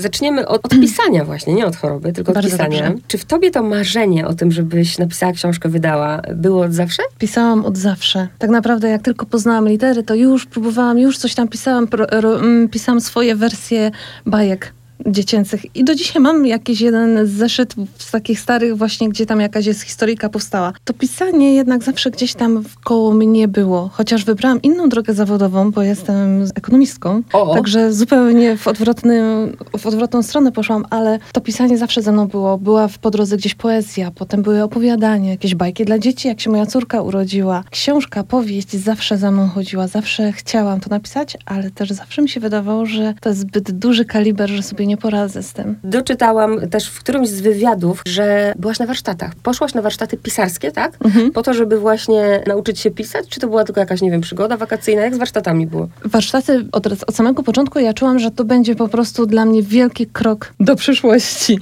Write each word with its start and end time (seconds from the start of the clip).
Zaczniemy 0.00 0.48
od, 0.48 0.64
od 0.64 0.80
pisania 0.80 1.24
właśnie, 1.24 1.54
nie 1.54 1.66
od 1.66 1.76
choroby, 1.76 2.12
tylko 2.12 2.32
od 2.32 2.34
Bardzo 2.34 2.50
pisania. 2.50 2.88
dobrze. 2.88 3.02
Czy 3.08 3.18
w 3.18 3.24
tobie 3.24 3.50
to 3.50 3.62
marzenie 3.62 4.26
o 4.26 4.34
tym, 4.34 4.52
żebyś 4.52 4.98
napisała 4.98 5.32
książkę, 5.32 5.68
wydała, 5.68 6.22
było 6.34 6.64
od 6.64 6.72
zawsze? 6.72 7.02
Pisałam 7.18 7.64
od 7.64 7.78
zawsze. 7.78 8.28
Tak 8.38 8.50
naprawdę 8.50 8.88
jak 8.88 9.02
tylko 9.02 9.26
poznałam 9.26 9.68
litery, 9.68 10.02
to 10.02 10.14
już 10.14 10.46
próbowałam, 10.46 10.98
już 10.98 11.18
coś 11.18 11.34
tam 11.34 11.48
pisałam, 11.48 11.86
pro, 11.86 12.06
ro, 12.10 12.40
mm, 12.40 12.68
pisałam 12.68 13.00
swoje 13.00 13.36
wersje 13.36 13.90
bajek 14.26 14.72
dziecięcych. 15.06 15.76
I 15.76 15.84
do 15.84 15.94
dzisiaj 15.94 16.22
mam 16.22 16.46
jakiś 16.46 16.80
jeden 16.80 17.26
zeszyt 17.26 17.74
z 17.98 18.10
takich 18.10 18.40
starych 18.40 18.76
właśnie, 18.76 19.08
gdzie 19.08 19.26
tam 19.26 19.40
jakaś 19.40 19.66
jest 19.66 19.82
historyjka 19.82 20.28
powstała. 20.28 20.72
To 20.84 20.92
pisanie 20.92 21.54
jednak 21.54 21.84
zawsze 21.84 22.10
gdzieś 22.10 22.34
tam 22.34 22.64
koło 22.84 23.14
mnie 23.14 23.48
było. 23.48 23.90
Chociaż 23.92 24.24
wybrałam 24.24 24.62
inną 24.62 24.88
drogę 24.88 25.14
zawodową, 25.14 25.70
bo 25.70 25.82
jestem 25.82 26.44
ekonomistką. 26.54 27.22
O. 27.32 27.54
Także 27.54 27.92
zupełnie 27.92 28.56
w, 28.56 28.68
odwrotnym, 28.68 29.56
w 29.78 29.86
odwrotną 29.86 30.22
stronę 30.22 30.52
poszłam, 30.52 30.84
ale 30.90 31.18
to 31.32 31.40
pisanie 31.40 31.78
zawsze 31.78 32.02
ze 32.02 32.12
mną 32.12 32.28
było. 32.28 32.58
Była 32.58 32.88
w, 32.88 32.98
po 32.98 33.10
drodze 33.10 33.36
gdzieś 33.36 33.54
poezja, 33.54 34.10
potem 34.10 34.42
były 34.42 34.62
opowiadania, 34.62 35.30
jakieś 35.30 35.54
bajki 35.54 35.84
dla 35.84 35.98
dzieci, 35.98 36.28
jak 36.28 36.40
się 36.40 36.50
moja 36.50 36.66
córka 36.66 37.02
urodziła. 37.02 37.64
Książka, 37.70 38.24
powieść 38.24 38.76
zawsze 38.76 39.18
za 39.18 39.30
mną 39.30 39.48
chodziła, 39.48 39.86
zawsze 39.86 40.32
chciałam 40.32 40.80
to 40.80 40.90
napisać, 40.90 41.36
ale 41.46 41.70
też 41.70 41.90
zawsze 41.90 42.22
mi 42.22 42.28
się 42.28 42.40
wydawało, 42.40 42.86
że 42.86 43.14
to 43.20 43.28
jest 43.28 43.40
zbyt 43.40 43.70
duży 43.70 44.04
kaliber, 44.04 44.50
że 44.50 44.62
sobie 44.62 44.85
nie 44.86 44.96
poradzę 44.96 45.42
z 45.42 45.52
tym. 45.52 45.78
Doczytałam 45.84 46.68
też 46.68 46.88
w 46.88 47.00
którymś 47.00 47.28
z 47.28 47.40
wywiadów, 47.40 48.02
że 48.06 48.54
byłaś 48.58 48.78
na 48.78 48.86
warsztatach. 48.86 49.34
Poszłaś 49.34 49.74
na 49.74 49.82
warsztaty 49.82 50.16
pisarskie, 50.16 50.72
tak? 50.72 50.92
Mhm. 51.04 51.32
Po 51.32 51.42
to, 51.42 51.54
żeby 51.54 51.78
właśnie 51.78 52.42
nauczyć 52.46 52.80
się 52.80 52.90
pisać? 52.90 53.28
Czy 53.28 53.40
to 53.40 53.48
była 53.48 53.64
tylko 53.64 53.80
jakaś, 53.80 54.00
nie 54.02 54.10
wiem, 54.10 54.20
przygoda 54.20 54.56
wakacyjna? 54.56 55.02
Jak 55.02 55.14
z 55.14 55.18
warsztatami 55.18 55.66
było? 55.66 55.88
Warsztaty 56.04 56.66
od, 56.72 56.86
od 56.86 57.16
samego 57.16 57.42
początku 57.42 57.78
ja 57.78 57.94
czułam, 57.94 58.18
że 58.18 58.30
to 58.30 58.44
będzie 58.44 58.74
po 58.74 58.88
prostu 58.88 59.26
dla 59.26 59.44
mnie 59.44 59.62
wielki 59.62 60.06
krok 60.06 60.52
do 60.60 60.76
przyszłości. 60.76 61.58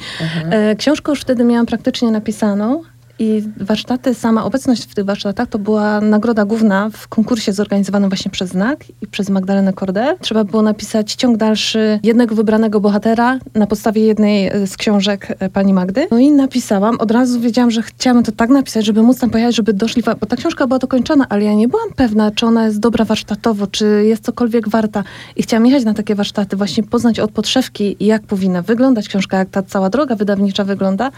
E, 0.50 0.76
książkę 0.76 1.12
już 1.12 1.20
wtedy 1.20 1.44
miałam 1.44 1.66
praktycznie 1.66 2.10
napisaną. 2.10 2.82
I 3.18 3.42
warsztaty, 3.56 4.14
sama 4.14 4.44
obecność 4.44 4.82
w 4.90 4.94
tych 4.94 5.04
warsztatach 5.04 5.48
to 5.48 5.58
była 5.58 6.00
nagroda 6.00 6.44
główna 6.44 6.90
w 6.92 7.08
konkursie 7.08 7.52
zorganizowanym 7.52 8.10
właśnie 8.10 8.30
przez 8.30 8.50
ZNAK 8.50 8.84
i 9.02 9.06
przez 9.06 9.30
Magdalenę 9.30 9.72
Kordę. 9.72 10.16
Trzeba 10.20 10.44
było 10.44 10.62
napisać 10.62 11.14
ciąg 11.14 11.36
dalszy 11.36 12.00
jednego 12.02 12.34
wybranego 12.34 12.80
bohatera 12.80 13.38
na 13.54 13.66
podstawie 13.66 14.06
jednej 14.06 14.46
e, 14.46 14.66
z 14.66 14.76
książek 14.76 15.36
e, 15.38 15.50
pani 15.50 15.72
Magdy. 15.74 16.06
No 16.10 16.18
i 16.18 16.30
napisałam. 16.32 17.00
Od 17.00 17.10
razu 17.10 17.40
wiedziałam, 17.40 17.70
że 17.70 17.82
chciałam 17.82 18.22
to 18.22 18.32
tak 18.32 18.50
napisać, 18.50 18.84
żeby 18.84 19.02
móc 19.02 19.18
tam 19.18 19.30
pojechać, 19.30 19.56
żeby 19.56 19.72
doszli... 19.72 20.02
Bo 20.20 20.26
ta 20.26 20.36
książka 20.36 20.66
była 20.66 20.78
dokończona, 20.78 21.26
ale 21.28 21.44
ja 21.44 21.54
nie 21.54 21.68
byłam 21.68 21.88
pewna, 21.96 22.30
czy 22.30 22.46
ona 22.46 22.64
jest 22.64 22.80
dobra 22.80 23.04
warsztatowo, 23.04 23.66
czy 23.66 24.04
jest 24.04 24.24
cokolwiek 24.24 24.68
warta. 24.68 25.04
I 25.36 25.42
chciałam 25.42 25.66
jechać 25.66 25.84
na 25.84 25.94
takie 25.94 26.14
warsztaty, 26.14 26.56
właśnie 26.56 26.82
poznać 26.82 27.20
od 27.20 27.30
podszewki, 27.30 27.96
jak 28.00 28.22
powinna 28.22 28.62
wyglądać 28.62 29.08
książka, 29.08 29.38
jak 29.38 29.48
ta 29.50 29.62
cała 29.62 29.90
droga 29.90 30.14
wydawnicza 30.14 30.64
wygląda. 30.64 31.10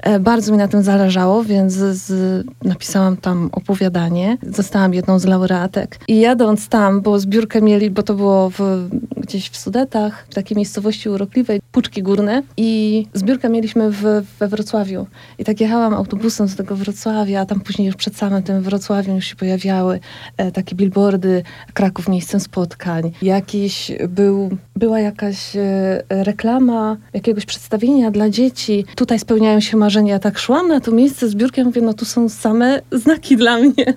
E, 0.00 0.20
Bardzo 0.20 0.52
mi 0.52 0.58
na 0.58 0.68
tym 0.68 0.82
zależało, 0.82 1.31
więc 1.44 1.72
z, 1.72 2.46
napisałam 2.64 3.16
tam 3.16 3.48
opowiadanie. 3.52 4.38
Zostałam 4.42 4.94
jedną 4.94 5.18
z 5.18 5.24
laureatek. 5.24 5.98
I 6.08 6.20
jadąc 6.20 6.68
tam, 6.68 7.00
bo 7.00 7.20
zbiórkę 7.20 7.62
mieli, 7.62 7.90
bo 7.90 8.02
to 8.02 8.14
było 8.14 8.50
w, 8.50 8.88
gdzieś 9.32 9.50
w 9.50 9.56
Sudetach, 9.56 10.26
w 10.30 10.34
takiej 10.34 10.56
miejscowości 10.56 11.08
urokliwej, 11.08 11.60
Puczki 11.72 12.02
Górne. 12.02 12.42
I 12.56 13.06
zbiórkę 13.14 13.48
mieliśmy 13.48 13.90
w, 13.90 14.02
we 14.38 14.48
Wrocławiu. 14.48 15.06
I 15.38 15.44
tak 15.44 15.60
jechałam 15.60 15.94
autobusem 15.94 16.48
z 16.48 16.56
tego 16.56 16.76
Wrocławia, 16.76 17.40
a 17.40 17.46
tam 17.46 17.60
później 17.60 17.86
już 17.86 17.96
przed 17.96 18.16
samym 18.16 18.42
tym 18.42 18.62
Wrocławiem 18.62 19.16
już 19.16 19.24
się 19.24 19.36
pojawiały 19.36 20.00
e, 20.36 20.52
takie 20.52 20.76
billboardy 20.76 21.42
Kraków 21.74 22.08
miejscem 22.08 22.40
spotkań. 22.40 23.12
Jakiś 23.22 23.92
był, 24.08 24.50
była 24.76 25.00
jakaś 25.00 25.56
e, 25.56 26.02
reklama 26.08 26.96
jakiegoś 27.14 27.46
przedstawienia 27.46 28.10
dla 28.10 28.30
dzieci. 28.30 28.84
Tutaj 28.94 29.18
spełniają 29.18 29.60
się 29.60 29.76
marzenia. 29.76 30.12
Ja 30.12 30.18
tak 30.18 30.38
szłam 30.38 30.68
na 30.68 30.80
to 30.80 30.90
miejsce 30.90 31.28
zbiórki, 31.28 31.60
ja 31.60 31.64
mówię, 31.64 31.80
no 31.80 31.94
tu 31.94 32.04
są 32.04 32.28
same 32.28 32.80
znaki 32.92 33.36
dla 33.36 33.58
mnie. 33.58 33.94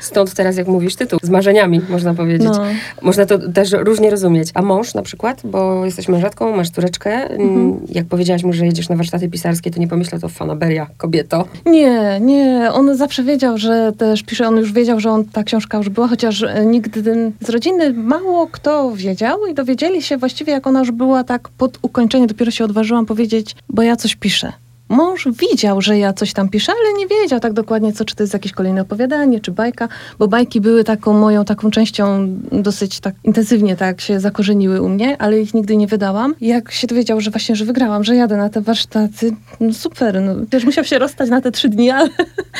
Stąd 0.00 0.34
teraz, 0.34 0.56
jak 0.56 0.68
mówisz, 0.68 0.96
tytuł. 0.96 1.18
Z 1.22 1.30
marzeniami, 1.30 1.80
można 1.88 2.14
powiedzieć. 2.14 2.48
No. 2.52 2.64
Można 3.02 3.26
to 3.26 3.38
też 3.52 3.72
różnie 3.72 4.10
rozumieć. 4.10 4.48
A 4.54 4.62
mąż 4.66 4.94
na 4.94 5.02
przykład, 5.02 5.40
bo 5.44 5.84
jesteś 5.84 6.08
mężatką, 6.08 6.56
masz 6.56 6.70
córeczkę. 6.70 7.30
Mhm. 7.30 7.86
Jak 7.88 8.06
powiedziałaś 8.06 8.42
mu, 8.42 8.52
że 8.52 8.66
jedziesz 8.66 8.88
na 8.88 8.96
warsztaty 8.96 9.28
pisarskie, 9.28 9.70
to 9.70 9.80
nie 9.80 9.88
pomyślał 9.88 10.20
to 10.20 10.28
fanaberia, 10.28 10.86
kobieto. 10.96 11.44
Nie, 11.66 12.20
nie. 12.20 12.70
On 12.72 12.96
zawsze 12.96 13.22
wiedział, 13.22 13.58
że 13.58 13.92
też 13.98 14.22
pisze, 14.22 14.48
on 14.48 14.56
już 14.56 14.72
wiedział, 14.72 15.00
że 15.00 15.10
on, 15.10 15.24
ta 15.24 15.44
książka 15.44 15.78
już 15.78 15.88
była, 15.88 16.08
chociaż 16.08 16.42
e, 16.42 16.66
nigdy 16.66 17.32
z 17.40 17.50
rodziny 17.50 17.92
mało 17.92 18.46
kto 18.46 18.92
wiedział 18.92 19.46
i 19.46 19.54
dowiedzieli 19.54 20.02
się 20.02 20.16
właściwie, 20.16 20.52
jak 20.52 20.66
ona 20.66 20.78
już 20.80 20.90
była 20.90 21.24
tak 21.24 21.48
pod 21.48 21.78
ukończenie, 21.82 22.26
dopiero 22.26 22.50
się 22.50 22.64
odważyłam 22.64 23.06
powiedzieć, 23.06 23.56
bo 23.68 23.82
ja 23.82 23.96
coś 23.96 24.16
piszę. 24.16 24.52
Mąż 24.88 25.28
widział, 25.50 25.80
że 25.80 25.98
ja 25.98 26.12
coś 26.12 26.32
tam 26.32 26.48
piszę, 26.48 26.72
ale 26.80 26.98
nie 26.98 27.06
wiedział 27.06 27.40
tak 27.40 27.52
dokładnie, 27.52 27.92
co, 27.92 28.04
czy 28.04 28.16
to 28.16 28.22
jest 28.22 28.32
jakieś 28.32 28.52
kolejne 28.52 28.82
opowiadanie, 28.82 29.40
czy 29.40 29.50
bajka, 29.52 29.88
bo 30.18 30.28
bajki 30.28 30.60
były 30.60 30.84
taką 30.84 31.12
moją, 31.12 31.44
taką 31.44 31.70
częścią 31.70 32.28
dosyć 32.52 33.00
tak 33.00 33.14
intensywnie 33.24 33.76
tak 33.76 34.00
się 34.00 34.20
zakorzeniły 34.20 34.82
u 34.82 34.88
mnie, 34.88 35.16
ale 35.18 35.40
ich 35.40 35.54
nigdy 35.54 35.76
nie 35.76 35.86
wydałam. 35.86 36.34
Jak 36.40 36.72
się 36.72 36.86
dowiedział, 36.86 37.20
że 37.20 37.30
właśnie, 37.30 37.56
że 37.56 37.64
wygrałam, 37.64 38.04
że 38.04 38.16
jadę 38.16 38.36
na 38.36 38.48
te 38.48 38.60
warsztaty, 38.60 39.32
no 39.60 39.74
super, 39.74 40.22
no 40.22 40.34
też 40.50 40.64
musiał 40.64 40.84
się 40.84 40.98
rozstać 40.98 41.30
na 41.30 41.40
te 41.40 41.50
trzy 41.50 41.68
dni, 41.68 41.90
ale 41.90 42.08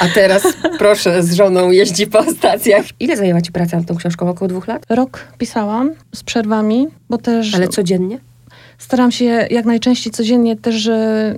A 0.01 0.09
teraz, 0.09 0.43
proszę, 0.79 1.23
z 1.23 1.35
żoną 1.35 1.71
jeździ 1.71 2.07
po 2.07 2.23
stacjach. 2.33 2.85
Ile 3.01 3.17
zajęła 3.17 3.41
ci 3.41 3.53
praca 3.53 3.77
nad 3.77 3.87
tą 3.87 3.97
książką? 3.97 4.29
Około 4.29 4.49
dwóch 4.49 4.69
lat? 4.69 4.83
rok 4.89 5.21
pisałam 5.39 5.91
z 6.15 6.23
przerwami, 6.23 6.87
bo 7.11 7.19
też 7.19 7.55
Ale 7.55 7.69
codziennie? 7.69 8.19
Staram 8.79 9.13
się 9.13 9.25
jak 9.51 9.65
najczęściej 9.65 10.13
codziennie 10.13 10.57
też 10.57 10.91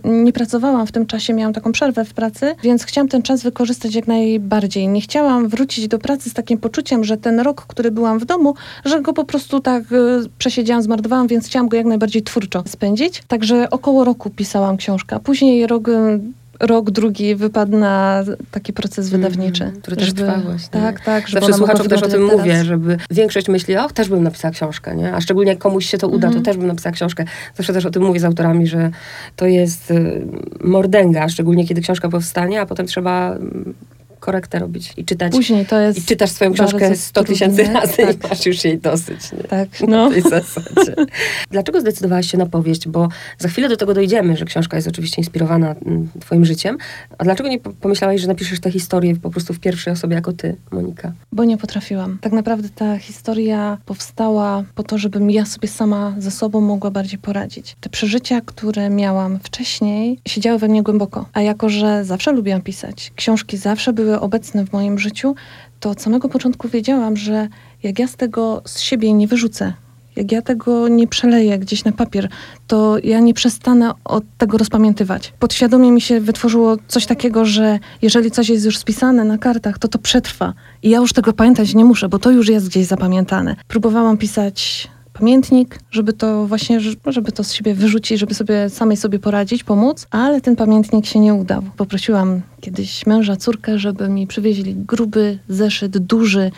nie 0.04 0.32
pracowałam 0.32 0.86
w 0.86 0.92
tym 0.92 1.06
czasie, 1.06 1.32
miałam 1.32 1.52
taką 1.52 1.72
przerwę 1.72 2.04
w 2.04 2.14
pracy, 2.14 2.54
więc 2.62 2.84
chciałam 2.84 3.08
ten 3.08 3.22
czas 3.22 3.42
wykorzystać 3.42 3.94
jak 3.94 4.06
najbardziej. 4.06 4.88
Nie 4.88 5.00
chciałam 5.00 5.48
wrócić 5.48 5.88
do 5.88 5.98
pracy 5.98 6.30
z 6.30 6.34
takim 6.34 6.58
poczuciem, 6.58 7.04
że 7.04 7.16
ten 7.16 7.40
rok, 7.40 7.66
który 7.66 7.90
byłam 7.90 8.18
w 8.18 8.24
domu, 8.24 8.54
że 8.84 9.02
go 9.02 9.12
po 9.12 9.24
prostu 9.24 9.60
tak 9.60 9.92
y, 9.92 9.96
przesiedziałam, 10.38 10.82
zmarnowałam, 10.82 11.26
więc 11.26 11.46
chciałam 11.46 11.68
go 11.68 11.76
jak 11.76 11.86
najbardziej 11.86 12.22
twórczo 12.22 12.62
spędzić. 12.66 13.22
Także 13.28 13.70
około 13.70 14.04
roku 14.04 14.30
pisałam 14.30 14.76
książkę, 14.76 15.20
później 15.20 15.66
rok, 15.66 15.88
y, 15.88 16.20
rok 16.60 16.90
drugi 16.90 17.34
wypadł 17.34 17.78
na 17.78 18.24
taki 18.50 18.72
proces 18.72 19.08
wydawniczy. 19.08 19.64
Mhm, 19.64 19.82
który 19.82 19.96
też 19.96 20.12
trwa 20.14 20.38
właśnie. 20.38 20.80
Tak, 20.80 21.00
tak. 21.00 21.30
Zawsze 21.30 21.40
mogła 21.40 21.56
słuchaczom 21.56 21.88
też 21.88 22.02
o 22.02 22.06
tym 22.06 22.10
wyglądać 22.10 22.38
mówię, 22.38 22.52
teraz. 22.52 22.66
żeby 22.66 22.96
większość 23.10 23.48
myśli, 23.48 23.76
o, 23.76 23.88
też 23.88 24.08
bym 24.08 24.22
napisała 24.22 24.52
książkę, 24.52 24.96
nie? 24.96 25.14
A 25.14 25.20
szczególnie 25.20 25.50
jak 25.50 25.58
komuś 25.58 25.86
się 25.86 25.98
to 25.98 26.08
uda, 26.08 26.26
Mhm. 26.26 26.44
to 26.44 26.50
też 26.50 26.56
bym 26.58 26.66
napisała 26.66 26.92
książkę. 26.92 27.24
Zawsze 27.54 27.72
też 27.72 27.86
o 27.86 27.90
tym 27.90 28.02
mówię 28.02 28.20
z 28.20 28.24
autorami, 28.24 28.66
że 28.66 28.90
to 29.36 29.46
jest 29.46 29.90
y, 29.90 30.26
mordęga, 30.60 31.28
szczególnie 31.28 31.66
kiedy 31.66 31.80
książka 31.80 32.08
powstanie, 32.08 32.60
a 32.60 32.66
potem 32.66 32.86
trzeba 32.86 33.30
mm, 33.32 33.74
korektę 34.18 34.58
robić 34.58 34.92
i 34.96 35.04
czytać. 35.04 35.32
Później 35.32 35.66
to 35.66 35.80
jest... 35.80 35.98
I 35.98 36.02
czytasz 36.02 36.30
swoją 36.30 36.52
książkę 36.52 36.78
bardzo 36.78 36.96
100 37.02 37.24
tysięcy 37.24 37.56
trudne, 37.56 37.80
razy 37.80 37.96
tak. 37.96 38.24
i 38.24 38.28
masz 38.28 38.46
już 38.46 38.64
jej 38.64 38.78
dosyć. 38.78 39.32
Nie? 39.32 39.38
Tak, 39.38 39.80
Na 39.80 39.86
no. 39.86 40.10
tej 40.10 40.22
zasadzie. 40.22 40.94
Dlaczego 41.50 41.80
zdecydowałaś 41.80 42.30
się 42.30 42.38
na 42.38 42.46
powieść? 42.46 42.88
Bo 42.88 43.08
za 43.38 43.48
chwilę 43.48 43.68
do 43.68 43.76
tego 43.76 43.94
dojdziemy, 43.94 44.36
że 44.36 44.44
książka 44.44 44.76
jest 44.76 44.88
oczywiście 44.88 45.22
inspirowana 45.22 45.74
mm, 45.86 46.08
twoim 46.20 46.44
życiem. 46.44 46.78
A 47.18 47.24
dlaczego 47.24 47.48
nie 47.48 47.58
po- 47.58 47.72
pomyślałaś, 47.72 48.20
że 48.20 48.28
napiszesz 48.28 48.60
tę 48.60 48.70
historię 48.70 49.16
po 49.16 49.30
prostu 49.30 49.54
w 49.54 49.60
pierwszej 49.60 49.92
osobie 49.92 50.14
jako 50.14 50.32
ty, 50.32 50.56
Monika? 50.70 51.12
Bo 51.32 51.44
nie 51.44 51.58
potrafiłam. 51.58 52.18
Tak 52.20 52.32
naprawdę 52.32 52.68
ta 52.68 52.98
historia 52.98 53.78
powstała 53.86 54.64
po 54.74 54.82
to, 54.82 54.98
żebym 54.98 55.30
ja 55.30 55.46
sobie 55.46 55.68
sama 55.68 56.14
ze 56.18 56.30
sobą 56.30 56.60
mogła 56.60 56.90
bardziej 56.90 57.18
poradzić. 57.18 57.76
Te 57.80 57.90
przeżycia, 57.90 58.40
które 58.40 58.90
miałam 58.90 59.38
wcześniej, 59.42 60.20
siedziały 60.28 60.58
we 60.58 60.68
mnie 60.68 60.82
głęboko. 60.82 61.28
A 61.32 61.40
jako, 61.40 61.68
że 61.68 62.04
zawsze 62.04 62.32
lubiłam 62.32 62.62
pisać, 62.62 63.12
książki 63.16 63.56
zawsze 63.56 63.92
były 63.92 64.07
obecne 64.20 64.66
w 64.66 64.72
moim 64.72 64.98
życiu, 64.98 65.34
to 65.80 65.90
od 65.90 66.02
samego 66.02 66.28
początku 66.28 66.68
wiedziałam, 66.68 67.16
że 67.16 67.48
jak 67.82 67.98
ja 67.98 68.06
z 68.06 68.16
tego 68.16 68.62
z 68.64 68.80
siebie 68.80 69.12
nie 69.12 69.26
wyrzucę, 69.26 69.72
jak 70.16 70.32
ja 70.32 70.42
tego 70.42 70.88
nie 70.88 71.08
przeleję 71.08 71.58
gdzieś 71.58 71.84
na 71.84 71.92
papier, 71.92 72.28
to 72.66 72.96
ja 73.04 73.20
nie 73.20 73.34
przestanę 73.34 73.92
od 74.04 74.24
tego 74.38 74.58
rozpamiętywać. 74.58 75.32
Podświadomie 75.38 75.92
mi 75.92 76.00
się 76.00 76.20
wytworzyło 76.20 76.76
coś 76.88 77.06
takiego, 77.06 77.44
że 77.44 77.78
jeżeli 78.02 78.30
coś 78.30 78.48
jest 78.48 78.64
już 78.64 78.78
spisane 78.78 79.24
na 79.24 79.38
kartach, 79.38 79.78
to 79.78 79.88
to 79.88 79.98
przetrwa. 79.98 80.54
I 80.82 80.90
ja 80.90 80.98
już 80.98 81.12
tego 81.12 81.32
pamiętać 81.32 81.74
nie 81.74 81.84
muszę, 81.84 82.08
bo 82.08 82.18
to 82.18 82.30
już 82.30 82.48
jest 82.48 82.68
gdzieś 82.68 82.86
zapamiętane. 82.86 83.56
Próbowałam 83.68 84.16
pisać 84.16 84.88
pamiętnik, 85.18 85.78
żeby 85.90 86.12
to 86.12 86.46
właśnie, 86.46 86.80
żeby 87.06 87.32
to 87.32 87.44
z 87.44 87.52
siebie 87.52 87.74
wyrzucić, 87.74 88.20
żeby 88.20 88.34
sobie 88.34 88.70
samej 88.70 88.96
sobie 88.96 89.18
poradzić, 89.18 89.64
pomóc, 89.64 90.06
ale 90.10 90.40
ten 90.40 90.56
pamiętnik 90.56 91.06
się 91.06 91.20
nie 91.20 91.34
udał. 91.34 91.62
Poprosiłam 91.76 92.40
kiedyś 92.60 93.06
męża, 93.06 93.36
córkę, 93.36 93.78
żeby 93.78 94.08
mi 94.08 94.26
przywieźli 94.26 94.74
gruby 94.74 95.38
zeszyt, 95.48 95.98
duży, 95.98 96.50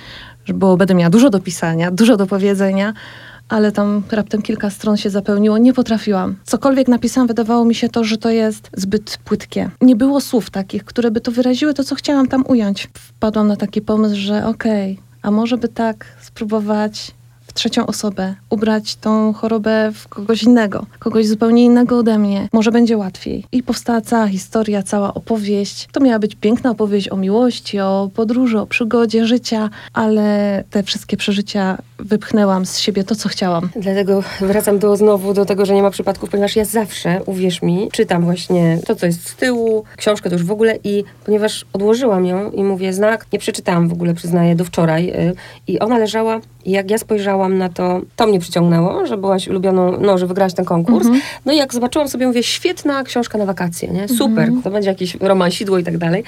bo 0.55 0.77
będę 0.77 0.95
miała 0.95 1.11
dużo 1.11 1.31
do 1.31 1.41
pisania, 1.41 1.91
dużo 1.91 2.17
do 2.17 2.27
powiedzenia, 2.27 2.93
ale 3.49 3.73
tam 3.73 4.03
raptem 4.11 4.43
kilka 4.43 4.71
stron 4.71 4.97
się 4.97 5.11
zapełniło. 5.11 5.59
Nie 5.59 5.73
potrafiłam. 5.73 6.37
Cokolwiek 6.45 6.89
napisałam, 6.89 7.29
wydawało 7.29 7.65
mi 7.65 7.75
się 7.75 7.89
to, 7.89 8.05
że 8.05 8.17
to 8.17 8.31
jest 8.31 8.71
zbyt 8.77 9.19
płytkie. 9.25 9.71
Nie 9.81 9.97
było 9.97 10.21
słów 10.21 10.51
takich, 10.51 10.85
które 10.85 11.11
by 11.11 11.21
to 11.21 11.33
wyraziły, 11.33 11.75
to 11.75 11.85
co 11.85 11.95
chciałam 11.95 12.29
tam 12.29 12.45
ująć. 12.47 12.89
Wpadłam 12.95 13.49
na 13.49 13.57
taki 13.57 13.81
pomysł, 13.81 14.17
że 14.17 14.47
okej, 14.47 14.99
a 15.23 15.31
może 15.31 15.57
by 15.59 15.69
tak 15.69 16.07
spróbować 16.21 17.15
w 17.50 17.55
trzecią 17.55 17.87
osobę, 17.87 18.35
ubrać 18.50 18.97
tą 18.97 19.32
chorobę 19.32 19.93
w 19.94 20.08
kogoś 20.08 20.43
innego, 20.43 20.87
kogoś 20.99 21.26
zupełnie 21.26 21.64
innego 21.64 21.99
ode 21.99 22.19
mnie, 22.19 22.49
może 22.52 22.73
będzie 22.73 22.97
łatwiej. 22.97 23.44
I 23.52 23.62
powstała 23.62 24.00
cała 24.00 24.26
historia, 24.26 24.82
cała 24.82 25.14
opowieść. 25.14 25.88
To 25.93 26.00
miała 26.00 26.19
być 26.19 26.35
piękna 26.35 26.70
opowieść 26.70 27.08
o 27.08 27.17
miłości, 27.17 27.81
o 27.81 28.11
podróży, 28.14 28.58
o 28.58 28.67
przygodzie 28.67 29.26
życia, 29.26 29.70
ale 29.93 30.64
te 30.70 30.82
wszystkie 30.82 31.17
przeżycia 31.17 31.79
wypchnęłam 31.99 32.67
z 32.67 32.79
siebie 32.79 33.05
to, 33.05 33.14
co 33.14 33.29
chciałam. 33.29 33.70
Dlatego 33.76 34.23
wracam 34.41 34.79
do 34.79 34.97
znowu 34.97 35.35
do 35.35 35.44
tego, 35.44 35.67
że 35.67 35.75
nie 35.75 35.82
ma 35.82 35.91
przypadków, 35.91 36.31
ponieważ 36.31 36.56
ja 36.56 36.64
zawsze, 36.64 37.20
uwierz 37.26 37.62
mi, 37.62 37.88
czytam 37.93 38.25
właśnie 38.25 38.79
to, 38.87 38.94
co 38.94 39.06
jest 39.06 39.29
z 39.29 39.35
tyłu, 39.35 39.85
książkę 39.97 40.31
to 40.31 40.37
już 40.37 40.44
w 40.44 40.50
ogóle 40.50 40.79
i 40.85 41.05
ponieważ 41.25 41.67
odłożyłam 41.73 42.26
ją 42.26 42.50
i 42.50 42.64
mówię 42.64 42.93
znak, 42.93 43.26
nie 43.32 43.38
przeczytałam 43.38 43.88
w 43.88 43.93
ogóle, 43.93 44.14
przyznaję, 44.14 44.56
do 44.56 44.64
wczoraj 44.64 45.11
y, 45.11 45.35
i 45.67 45.79
ona 45.79 45.99
leżała 45.99 46.41
i 46.64 46.70
jak 46.70 46.91
ja 46.91 46.99
spojrzałam 46.99 47.39
na 47.48 47.69
to, 47.69 48.00
to 48.16 48.26
mnie 48.26 48.40
przyciągnęło, 48.40 49.06
że 49.06 49.16
byłaś 49.16 49.48
ulubioną, 49.48 49.96
no, 50.00 50.19
że 50.19 50.26
wygrałaś 50.26 50.54
ten 50.54 50.64
konkurs. 50.64 51.06
Mhm. 51.06 51.22
No 51.44 51.52
i 51.52 51.56
jak 51.56 51.75
zobaczyłam 51.75 52.08
sobie, 52.08 52.26
mówię, 52.26 52.42
świetna 52.42 53.02
książka 53.02 53.38
na 53.38 53.46
wakacje, 53.46 53.88
nie? 53.88 54.08
Super, 54.08 54.44
Mhm. 54.44 54.62
to 54.62 54.70
będzie 54.70 54.88
jakiś 54.88 55.14
romansidło 55.14 55.78
i 55.78 55.84
tak 55.84 55.98
dalej. 55.98 56.25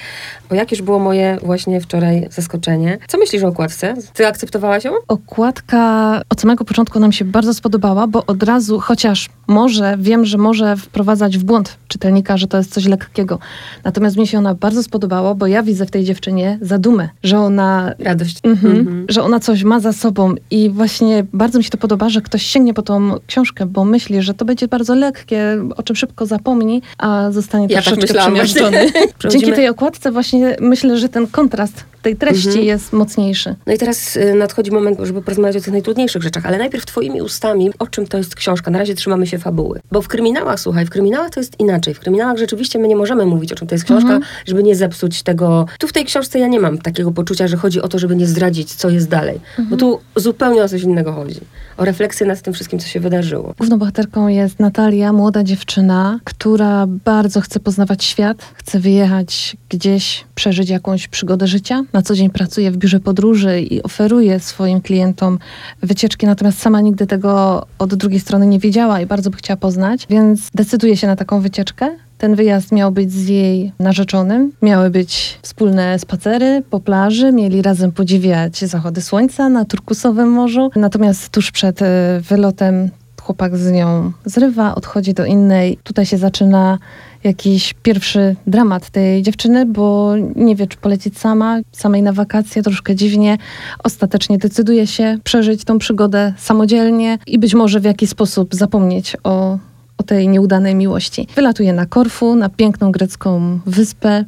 Bo 0.49 0.55
jakież 0.55 0.81
było 0.81 0.99
moje 0.99 1.37
właśnie 1.43 1.81
wczoraj 1.81 2.27
zaskoczenie. 2.31 2.97
Co 3.07 3.17
myślisz 3.17 3.43
o 3.43 3.47
okładce? 3.47 3.93
Ty 4.13 4.27
akceptowałaś 4.27 4.83
ją? 4.85 4.91
Okładka 5.07 6.21
od 6.29 6.41
samego 6.41 6.65
początku 6.65 6.99
nam 6.99 7.11
się 7.11 7.25
bardzo 7.25 7.53
spodobała, 7.53 8.07
bo 8.07 8.25
od 8.25 8.43
razu, 8.43 8.79
chociaż 8.79 9.29
może, 9.47 9.95
wiem, 9.99 10.25
że 10.25 10.37
może 10.37 10.75
wprowadzać 10.77 11.37
w 11.37 11.43
błąd 11.43 11.77
czytelnika, 11.87 12.37
że 12.37 12.47
to 12.47 12.57
jest 12.57 12.73
coś 12.73 12.85
lekkiego. 12.85 13.39
Natomiast 13.83 14.17
mi 14.17 14.27
się 14.27 14.37
ona 14.37 14.55
bardzo 14.55 14.83
spodobała, 14.83 15.35
bo 15.35 15.47
ja 15.47 15.63
widzę 15.63 15.85
w 15.85 15.91
tej 15.91 16.03
dziewczynie 16.03 16.57
zadumę, 16.61 17.09
że 17.23 17.39
ona 17.39 17.93
Radość. 17.99 18.39
Mhm. 18.43 18.77
Mhm. 18.77 19.05
Że 19.09 19.23
ona 19.23 19.39
coś 19.39 19.63
ma 19.63 19.79
za 19.79 19.93
sobą 19.93 20.35
i 20.51 20.69
właśnie 20.69 21.02
bardzo 21.33 21.57
mi 21.57 21.63
się 21.63 21.69
to 21.69 21.77
podoba, 21.77 22.09
że 22.09 22.21
ktoś 22.21 22.43
sięgnie 22.45 22.73
po 22.73 22.81
tą 22.81 23.11
książkę, 23.27 23.65
bo 23.65 23.85
myśli, 23.85 24.21
że 24.21 24.33
to 24.33 24.45
będzie 24.45 24.67
bardzo 24.67 24.95
lekkie, 24.95 25.57
o 25.77 25.83
czym 25.83 25.95
szybko 25.95 26.25
zapomni, 26.25 26.81
a 26.97 27.31
zostanie 27.31 27.67
Ja 27.69 27.75
tak 27.81 27.85
troszeczkę 27.85 28.01
myślałam 28.07 28.33
przemiażdżony. 28.33 28.91
Dzięki 29.31 29.53
tej 29.53 29.69
okładce 29.69 30.11
właśnie 30.11 30.57
myślę, 30.59 30.97
że 30.97 31.09
ten 31.09 31.27
kontrast 31.27 31.83
tej 32.01 32.15
treści 32.15 32.47
Mhm. 32.47 32.65
jest 32.65 32.93
mocniejszy. 32.93 33.55
No 33.67 33.73
i 33.73 33.77
teraz 33.77 34.15
y, 34.17 34.33
nadchodzi 34.35 34.71
moment, 34.71 34.99
żeby 35.03 35.21
porozmawiać 35.21 35.57
o 35.57 35.61
tych 35.61 35.73
najtrudniejszych 35.73 36.23
rzeczach, 36.23 36.45
ale 36.45 36.57
najpierw 36.57 36.85
twoimi 36.85 37.21
ustami, 37.21 37.71
o 37.79 37.87
czym 37.87 38.07
to 38.07 38.17
jest 38.17 38.35
książka. 38.35 38.71
Na 38.71 38.79
razie 38.79 38.95
trzymamy 38.95 39.27
się 39.27 39.37
fabuły. 39.39 39.79
Bo 39.91 40.01
w 40.01 40.07
kryminałach, 40.07 40.59
słuchaj, 40.59 40.85
w 40.85 40.89
kryminałach 40.89 41.29
to 41.29 41.39
jest 41.39 41.59
inaczej. 41.59 41.93
W 41.93 41.99
kryminałach 41.99 42.37
rzeczywiście 42.37 42.79
my 42.79 42.87
nie 42.87 42.95
możemy 42.95 43.25
mówić, 43.25 43.51
o 43.51 43.55
czym 43.55 43.67
to 43.67 43.75
jest 43.75 43.85
książka, 43.85 44.13
Mhm. 44.13 44.23
żeby 44.45 44.63
nie 44.63 44.75
zepsuć 44.75 45.23
tego. 45.23 45.65
Tu 45.79 45.87
w 45.87 45.93
tej 45.93 46.05
książce 46.05 46.39
ja 46.39 46.47
nie 46.47 46.59
mam 46.59 46.77
takiego 46.77 47.11
poczucia, 47.11 47.47
że 47.47 47.57
chodzi 47.57 47.81
o 47.81 47.87
to, 47.87 47.99
żeby 47.99 48.15
nie 48.15 48.27
zdradzić, 48.27 48.73
co 48.73 48.89
jest 48.89 49.09
dalej. 49.09 49.39
Bo 49.69 49.77
tu 49.77 49.99
zupełnie 50.15 50.63
o 50.63 50.69
coś 50.69 50.81
innego 50.81 50.92
chodzi. 51.13 51.39
O 51.77 51.85
refleksję 51.85 52.27
nad 52.27 52.41
tym 52.41 52.53
wszystkim, 52.53 52.79
co 52.79 52.87
się 52.87 52.99
wydarzyło. 52.99 53.53
Główną 53.57 53.77
bohaterką 53.79 54.27
jest 54.27 54.59
Natalia, 54.59 55.13
młoda 55.13 55.43
dziewczyna, 55.43 56.19
która 56.23 56.87
bardzo 56.87 57.41
chce 57.41 57.59
poznawać 57.59 58.03
świat, 58.03 58.37
chce 58.53 58.79
wyjechać 58.79 59.57
gdzieś, 59.69 60.25
przeżyć 60.35 60.69
jakąś 60.69 61.07
przygodę 61.07 61.47
życia. 61.47 61.83
Na 61.93 62.01
co 62.01 62.15
dzień 62.15 62.29
pracuje 62.29 62.71
w 62.71 62.77
biurze 62.77 62.99
podróży 62.99 63.61
i 63.61 63.83
oferuje 63.83 64.39
swoim 64.39 64.81
klientom 64.81 65.39
wycieczki, 65.83 66.25
natomiast 66.25 66.59
sama 66.59 66.81
nigdy 66.81 67.07
tego 67.07 67.65
od 67.79 67.95
drugiej 67.95 68.19
strony 68.19 68.47
nie 68.47 68.59
wiedziała 68.59 69.01
i 69.01 69.05
bardzo 69.05 69.29
by 69.29 69.37
chciała 69.37 69.57
poznać, 69.57 70.07
więc 70.09 70.49
decyduje 70.55 70.97
się 70.97 71.07
na 71.07 71.15
taką 71.15 71.41
wycieczkę. 71.41 71.97
Ten 72.23 72.35
wyjazd 72.35 72.71
miał 72.71 72.91
być 72.91 73.11
z 73.11 73.27
jej 73.27 73.71
narzeczonym. 73.79 74.51
Miały 74.61 74.89
być 74.89 75.39
wspólne 75.41 75.99
spacery 75.99 76.63
po 76.69 76.79
plaży, 76.79 77.31
mieli 77.31 77.61
razem 77.61 77.91
podziwiać 77.91 78.59
zachody 78.59 79.01
słońca 79.01 79.49
na 79.49 79.65
turkusowym 79.65 80.29
morzu. 80.31 80.69
Natomiast 80.75 81.29
tuż 81.29 81.51
przed 81.51 81.81
e, 81.81 82.19
wylotem 82.29 82.89
chłopak 83.21 83.57
z 83.57 83.71
nią 83.71 84.11
zrywa, 84.25 84.75
odchodzi 84.75 85.13
do 85.13 85.25
innej. 85.25 85.77
Tutaj 85.83 86.05
się 86.05 86.17
zaczyna 86.17 86.79
jakiś 87.23 87.73
pierwszy 87.83 88.35
dramat 88.47 88.89
tej 88.89 89.21
dziewczyny, 89.21 89.65
bo 89.65 90.13
nie 90.35 90.55
wie, 90.55 90.67
czy 90.67 90.77
polecieć 90.77 91.17
sama, 91.17 91.59
samej 91.71 92.03
na 92.03 92.13
wakacje, 92.13 92.63
troszkę 92.63 92.95
dziwnie. 92.95 93.37
Ostatecznie 93.83 94.37
decyduje 94.37 94.87
się 94.87 95.17
przeżyć 95.23 95.63
tą 95.63 95.79
przygodę 95.79 96.33
samodzielnie 96.37 97.17
i 97.27 97.39
być 97.39 97.53
może 97.53 97.79
w 97.79 97.83
jakiś 97.83 98.09
sposób 98.09 98.55
zapomnieć 98.55 99.17
o, 99.23 99.57
tej 100.03 100.27
nieudanej 100.27 100.75
miłości. 100.75 101.27
Wylatuje 101.35 101.73
na 101.73 101.85
Korfu, 101.85 102.35
na 102.35 102.49
piękną 102.49 102.91
grecką 102.91 103.59
wyspę. 103.65 104.25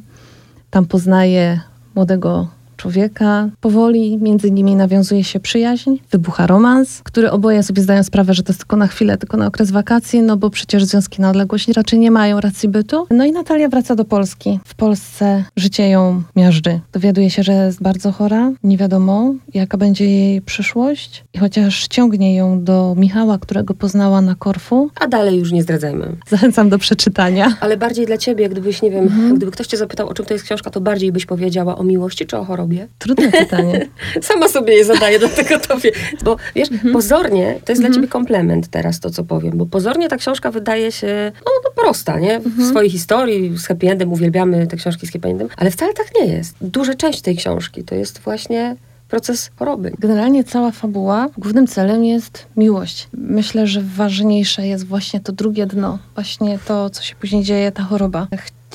Tam 0.70 0.86
poznaje 0.86 1.60
młodego 1.94 2.48
człowieka. 2.76 3.48
Powoli 3.60 4.18
między 4.18 4.50
nimi 4.50 4.76
nawiązuje 4.76 5.24
się 5.24 5.40
przyjaźń, 5.40 5.90
wybucha 6.10 6.46
romans, 6.46 7.00
który 7.04 7.30
oboje 7.30 7.62
sobie 7.62 7.82
zdają 7.82 8.02
sprawę, 8.02 8.34
że 8.34 8.42
to 8.42 8.50
jest 8.52 8.60
tylko 8.60 8.76
na 8.76 8.86
chwilę, 8.86 9.18
tylko 9.18 9.36
na 9.36 9.46
okres 9.46 9.70
wakacji, 9.70 10.22
no 10.22 10.36
bo 10.36 10.50
przecież 10.50 10.84
związki 10.84 11.22
na 11.22 11.30
odległość 11.30 11.68
raczej 11.68 11.98
nie 11.98 12.10
mają 12.10 12.40
racji 12.40 12.68
bytu. 12.68 13.06
No 13.10 13.24
i 13.24 13.32
Natalia 13.32 13.68
wraca 13.68 13.94
do 13.94 14.04
Polski. 14.04 14.60
W 14.64 14.74
Polsce 14.74 15.44
życie 15.56 15.88
ją 15.88 16.22
miażdży. 16.36 16.80
Dowiaduje 16.92 17.30
się, 17.30 17.42
że 17.42 17.52
jest 17.52 17.82
bardzo 17.82 18.12
chora, 18.12 18.52
nie 18.62 18.76
wiadomo 18.76 19.34
jaka 19.54 19.76
będzie 19.78 20.06
jej 20.10 20.40
przyszłość 20.42 21.24
i 21.34 21.38
chociaż 21.38 21.86
ciągnie 21.88 22.34
ją 22.36 22.64
do 22.64 22.94
Michała, 22.98 23.38
którego 23.38 23.74
poznała 23.74 24.20
na 24.20 24.34
Korfu, 24.34 24.90
A 25.00 25.06
dalej 25.08 25.38
już 25.38 25.52
nie 25.52 25.62
zdradzajmy. 25.62 26.16
zachęcam 26.28 26.68
do 26.68 26.78
przeczytania. 26.78 27.56
Ale 27.60 27.76
bardziej 27.76 28.06
dla 28.06 28.18
ciebie, 28.18 28.48
gdybyś, 28.48 28.82
nie 28.82 28.90
wiem, 28.90 29.04
Mhm. 29.04 29.34
gdyby 29.36 29.52
ktoś 29.52 29.66
cię 29.66 29.76
zapytał, 29.76 30.08
o 30.08 30.14
czym 30.14 30.26
to 30.26 30.34
jest 30.34 30.44
książka, 30.44 30.70
to 30.70 30.80
bardziej 30.80 31.12
byś 31.12 31.26
powiedziała 31.26 31.78
o 31.78 31.82
miłości 31.84 32.26
czy 32.26 32.36
o 32.38 32.44
chorobie? 32.44 32.65
Trudne 32.98 33.32
pytanie. 33.32 33.86
Sama 34.22 34.48
sobie 34.48 34.74
je 34.74 34.84
zadaję, 34.84 35.18
dlatego 35.18 35.58
to 35.58 35.78
wie. 35.78 35.90
Bo 36.24 36.36
wiesz, 36.54 36.72
Mhm. 36.72 36.92
pozornie 36.92 37.46
to 37.64 37.72
jest 37.72 37.82
dla 37.82 37.86
Mhm. 37.88 37.94
ciebie 37.94 38.08
komplement 38.08 38.68
teraz 38.68 39.00
to, 39.00 39.10
co 39.10 39.24
powiem, 39.24 39.58
bo 39.58 39.66
pozornie 39.66 40.08
ta 40.08 40.16
książka 40.16 40.50
wydaje 40.50 40.92
się 40.92 41.32
no, 41.46 41.52
no 41.64 41.70
prosta, 41.82 42.18
nie? 42.18 42.40
W 42.40 42.46
Mhm. 42.46 42.68
swojej 42.70 42.90
historii 42.90 43.58
z 43.58 43.66
happy 43.66 43.90
endem 43.90 44.12
uwielbiamy 44.12 44.66
te 44.66 44.76
książki 44.76 45.06
z 45.06 45.12
happy 45.12 45.28
endem, 45.28 45.48
ale 45.56 45.70
wcale 45.70 45.94
tak 45.94 46.06
nie 46.20 46.26
jest. 46.26 46.54
Duża 46.60 46.94
część 46.94 47.20
tej 47.20 47.36
książki 47.36 47.84
to 47.84 47.94
jest 47.94 48.18
właśnie 48.18 48.76
proces 49.08 49.50
choroby. 49.58 49.92
Generalnie 49.98 50.44
cała 50.44 50.70
fabuła, 50.70 51.28
głównym 51.38 51.66
celem 51.66 52.04
jest 52.04 52.46
miłość. 52.56 53.08
Myślę, 53.12 53.66
że 53.66 53.80
ważniejsze 53.82 54.66
jest 54.66 54.86
właśnie 54.86 55.20
to 55.20 55.32
drugie 55.32 55.66
dno, 55.66 55.98
właśnie 56.14 56.58
to, 56.66 56.90
co 56.90 57.02
się 57.02 57.14
później 57.16 57.42
dzieje, 57.44 57.72
ta 57.72 57.82
choroba. 57.82 58.26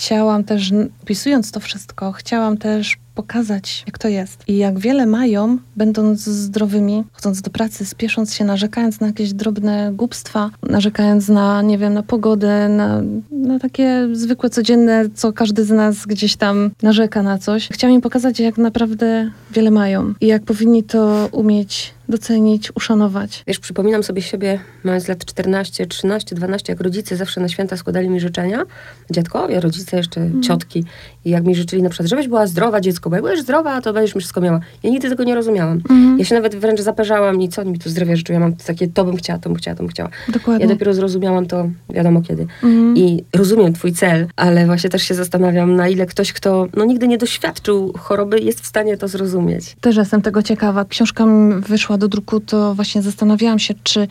Chciałam 0.01 0.43
też, 0.43 0.73
opisując 1.03 1.51
to 1.51 1.59
wszystko, 1.59 2.11
chciałam 2.11 2.57
też 2.57 2.97
pokazać, 3.15 3.83
jak 3.87 3.97
to 3.97 4.07
jest. 4.07 4.43
I 4.47 4.57
jak 4.57 4.79
wiele 4.79 5.05
mają, 5.05 5.57
będąc 5.75 6.19
zdrowymi, 6.21 7.03
chodząc 7.11 7.41
do 7.41 7.51
pracy, 7.51 7.85
spiesząc 7.85 8.33
się, 8.33 8.45
narzekając 8.45 8.99
na 8.99 9.07
jakieś 9.07 9.33
drobne 9.33 9.91
głupstwa, 9.93 10.49
narzekając 10.63 11.27
na, 11.29 11.61
nie 11.61 11.77
wiem, 11.77 11.93
na 11.93 12.03
pogodę, 12.03 12.69
na, 12.69 13.01
na 13.31 13.59
takie 13.59 14.07
zwykłe, 14.13 14.49
codzienne, 14.49 15.05
co 15.13 15.33
każdy 15.33 15.65
z 15.65 15.69
nas 15.69 16.05
gdzieś 16.05 16.35
tam 16.35 16.71
narzeka 16.81 17.23
na 17.23 17.37
coś. 17.37 17.69
Chciałam 17.71 17.95
im 17.95 18.01
pokazać, 18.01 18.39
jak 18.39 18.57
naprawdę 18.57 19.31
wiele 19.51 19.71
mają 19.71 20.13
i 20.21 20.27
jak 20.27 20.43
powinni 20.43 20.83
to 20.83 21.29
umieć 21.31 21.93
docenić, 22.11 22.71
uszanować. 22.75 23.43
Wiesz, 23.47 23.59
przypominam 23.59 24.03
sobie 24.03 24.21
siebie, 24.21 24.59
mając 24.83 25.07
lat 25.07 25.25
14, 25.25 25.87
13, 25.87 26.35
12, 26.35 26.73
jak 26.73 26.81
rodzice 26.81 27.15
zawsze 27.15 27.41
na 27.41 27.49
święta 27.49 27.77
składali 27.77 28.09
mi 28.09 28.19
życzenia. 28.19 28.63
Dziadkowie, 29.11 29.59
rodzice, 29.59 29.97
jeszcze 29.97 30.29
ciotki. 30.41 30.83
I 31.25 31.29
jak 31.29 31.43
mi 31.43 31.55
życzyli 31.55 31.83
na 31.83 31.89
przykład, 31.89 32.09
żebyś 32.09 32.27
była 32.27 32.47
zdrowa, 32.47 32.81
dziecko, 32.81 33.09
bo 33.09 33.15
jak 33.15 33.23
byłeś 33.23 33.41
zdrowa, 33.41 33.81
to 33.81 33.93
będziesz 33.93 34.15
mi 34.15 34.21
wszystko 34.21 34.41
miała. 34.41 34.59
Ja 34.83 34.89
nigdy 34.89 35.09
tego 35.09 35.23
nie 35.23 35.35
rozumiałam. 35.35 35.81
Ja 36.17 36.25
się 36.25 36.35
nawet 36.35 36.55
wręcz 36.55 36.81
zaparzałam 36.81 37.41
i 37.41 37.49
co 37.49 37.61
oni 37.61 37.71
mi 37.71 37.79
tu 37.79 37.89
zdrowia 37.89 38.15
życzą. 38.15 38.33
Ja 38.33 38.39
mam 38.39 38.55
takie, 38.55 38.87
to 38.87 39.05
bym 39.05 39.15
chciała, 39.15 39.39
to 39.39 39.49
bym 39.49 39.57
chciała, 39.57 39.75
to 39.75 39.83
bym 39.83 39.89
chciała. 39.89 40.09
Dokładnie. 40.27 40.65
Ja 40.65 40.71
dopiero 40.71 40.93
zrozumiałam 40.93 41.45
to 41.45 41.69
wiadomo 41.89 42.21
kiedy. 42.21 42.41
Mhm. 42.63 42.97
I 42.97 43.23
rozumiem 43.33 43.73
twój 43.73 43.93
cel, 43.93 44.27
ale 44.35 44.65
właśnie 44.65 44.89
też 44.89 45.03
się 45.03 45.15
zastanawiam, 45.15 45.75
na 45.75 45.87
ile 45.87 46.05
ktoś, 46.05 46.33
kto 46.33 46.67
no, 46.77 46.85
nigdy 46.85 47.07
nie 47.07 47.17
doświadczył 47.17 47.93
choroby, 47.97 48.39
jest 48.39 48.61
w 48.61 48.65
stanie 48.65 48.97
to 48.97 49.07
zrozumieć. 49.07 49.75
Też 49.81 49.95
jestem 49.95 50.21
tego 50.21 50.43
ciekawa. 50.43 50.85
Książka 50.85 51.25
wyszła 51.59 51.97
do 52.01 52.07
druku, 52.07 52.39
to 52.39 52.75
właśnie 52.75 53.01
zastanawiałam 53.01 53.59
się, 53.59 53.73
czy, 53.83 54.07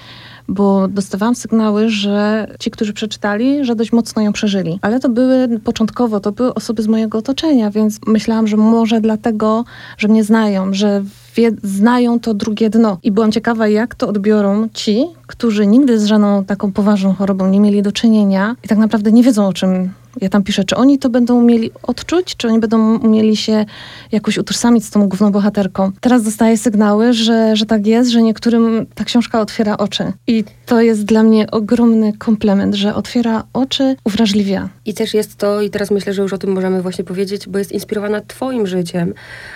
bo 0.48 0.88
dostawałam 0.88 1.34
sygnały, 1.34 1.88
że 1.88 2.46
ci, 2.60 2.70
którzy 2.70 2.92
przeczytali, 2.92 3.64
że 3.64 3.76
dość 3.76 3.92
mocno 3.92 4.22
ją 4.22 4.32
przeżyli. 4.32 4.78
Ale 4.82 5.00
to 5.00 5.08
były 5.08 5.60
początkowo, 5.64 6.20
to 6.20 6.32
były 6.32 6.54
osoby 6.54 6.82
z 6.82 6.86
mojego 6.86 7.18
otoczenia, 7.18 7.70
więc 7.70 7.98
myślałam, 8.06 8.46
że 8.46 8.56
może 8.56 9.00
dlatego, 9.00 9.64
że 9.98 10.08
mnie 10.08 10.24
znają, 10.24 10.74
że 10.74 11.02
wie, 11.36 11.50
znają 11.62 12.20
to 12.20 12.34
drugie 12.34 12.70
dno. 12.70 12.98
I 13.02 13.12
byłam 13.12 13.32
ciekawa, 13.32 13.68
jak 13.68 13.94
to 13.94 14.08
odbiorą 14.08 14.68
ci, 14.74 15.04
którzy 15.26 15.66
nigdy 15.66 15.98
z 15.98 16.04
żadną 16.04 16.44
taką 16.44 16.72
poważną 16.72 17.14
chorobą 17.14 17.50
nie 17.50 17.60
mieli 17.60 17.82
do 17.82 17.92
czynienia 17.92 18.56
i 18.64 18.68
tak 18.68 18.78
naprawdę 18.78 19.12
nie 19.12 19.22
wiedzą, 19.22 19.46
o 19.46 19.52
czym 19.52 19.90
ja 20.20 20.28
tam 20.28 20.42
piszę. 20.42 20.64
Czy 20.64 20.76
oni 20.76 20.98
to 20.98 21.08
będą 21.10 21.36
umieli 21.36 21.70
odczuć, 21.82 22.36
czy 22.36 22.48
oni 22.48 22.58
będą 22.58 22.98
umieli 22.98 23.36
się 23.36 23.64
jakoś 24.12 24.38
utożsamić 24.38 24.84
z 24.84 24.90
tą 24.90 25.08
główną 25.08 25.32
bohaterką. 25.32 25.92
Teraz 26.00 26.22
dostaję 26.22 26.58
sygnały, 26.58 27.12
że, 27.12 27.56
że 27.56 27.66
tak 27.66 27.86
jest, 27.86 28.10
że 28.10 28.22
niektórym 28.22 28.86
ta 28.94 29.04
książka 29.04 29.40
otwiera 29.40 29.76
oczy. 29.76 30.12
I 30.26 30.44
to 30.66 30.80
jest 30.80 31.04
dla 31.04 31.22
mnie 31.22 31.50
ogromny 31.50 32.12
komplement, 32.12 32.74
że 32.74 32.94
otwiera 32.94 33.44
oczy, 33.52 33.96
uwrażliwia. 34.04 34.68
I 34.84 34.94
też 34.94 35.14
jest 35.14 35.36
to, 35.36 35.60
i 35.60 35.70
teraz 35.70 35.90
myślę, 35.90 36.12
że 36.12 36.22
już 36.22 36.32
o 36.32 36.38
tym 36.38 36.52
możemy 36.52 36.82
właśnie 36.82 37.04
powiedzieć, 37.04 37.48
bo 37.48 37.58
jest 37.58 37.72
inspirowana 37.72 38.20
Twoim 38.20 38.66
życiem, 38.66 39.14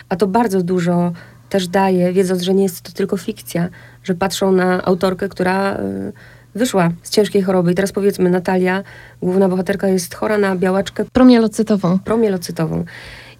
a 0.08 0.16
to 0.16 0.26
bardzo 0.26 0.62
dużo 0.62 1.12
też 1.48 1.68
daje, 1.68 2.12
wiedząc, 2.12 2.42
że 2.42 2.54
nie 2.54 2.62
jest 2.62 2.82
to 2.82 2.92
tylko 2.92 3.16
fikcja, 3.16 3.68
że 4.04 4.14
patrzą 4.14 4.52
na 4.52 4.84
autorkę, 4.84 5.28
która 5.28 5.76
y, 5.76 6.12
wyszła 6.54 6.90
z 7.02 7.10
ciężkiej 7.10 7.42
choroby. 7.42 7.72
I 7.72 7.74
teraz 7.74 7.92
powiedzmy, 7.92 8.30
Natalia, 8.30 8.82
główna 9.22 9.48
bohaterka, 9.48 9.88
jest 9.88 10.14
chora 10.14 10.38
na 10.38 10.56
białaczkę 10.56 11.04
Promielocytową. 11.12 11.98
promielocytową. 11.98 12.84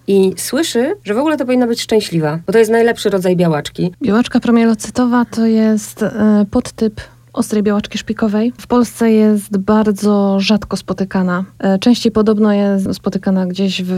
I 0.07 0.33
słyszy, 0.37 0.95
że 1.03 1.13
w 1.13 1.17
ogóle 1.17 1.37
to 1.37 1.45
powinna 1.45 1.67
być 1.67 1.81
szczęśliwa, 1.81 2.39
bo 2.47 2.53
to 2.53 2.59
jest 2.59 2.71
najlepszy 2.71 3.09
rodzaj 3.09 3.35
białaczki. 3.35 3.93
Białaczka 4.03 4.39
promielocytowa 4.39 5.25
to 5.25 5.45
jest 5.45 6.03
e, 6.03 6.45
podtyp 6.51 7.01
ostrej 7.35 7.63
białaczki 7.63 7.97
szpikowej. 7.97 8.53
W 8.57 8.67
Polsce 8.67 9.11
jest 9.11 9.57
bardzo 9.57 10.39
rzadko 10.39 10.77
spotykana. 10.77 11.43
E, 11.59 11.79
Częściej 11.79 12.11
podobno 12.11 12.53
jest 12.53 12.93
spotykana 12.93 13.45
gdzieś 13.45 13.81
w, 13.83 13.91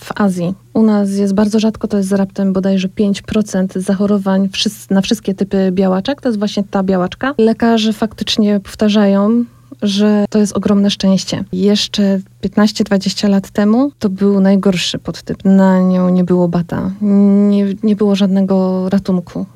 w 0.00 0.20
Azji. 0.20 0.54
U 0.74 0.82
nas 0.82 1.10
jest 1.10 1.34
bardzo 1.34 1.60
rzadko, 1.60 1.88
to 1.88 1.96
jest 1.96 2.12
raptem 2.12 2.52
bodajże 2.52 2.88
5% 2.88 3.80
zachorowań 3.80 4.48
na 4.90 5.00
wszystkie 5.00 5.34
typy 5.34 5.72
białaczek. 5.72 6.20
To 6.20 6.28
jest 6.28 6.38
właśnie 6.38 6.64
ta 6.70 6.82
białaczka. 6.82 7.34
Lekarze 7.38 7.92
faktycznie 7.92 8.60
powtarzają, 8.60 9.44
że 9.82 10.24
to 10.30 10.38
jest 10.38 10.56
ogromne 10.56 10.90
szczęście. 10.90 11.44
Jeszcze 11.52 12.20
15-20 12.44 13.28
lat 13.28 13.50
temu 13.50 13.92
to 13.98 14.08
był 14.08 14.40
najgorszy 14.40 14.98
podtyp. 14.98 15.44
Na 15.44 15.82
nią 15.82 16.08
nie 16.08 16.24
było 16.24 16.48
bata. 16.48 16.90
Nie, 17.00 17.74
nie 17.82 17.96
było 17.96 18.14
żadnego 18.14 18.88
ratunku. 18.88 19.46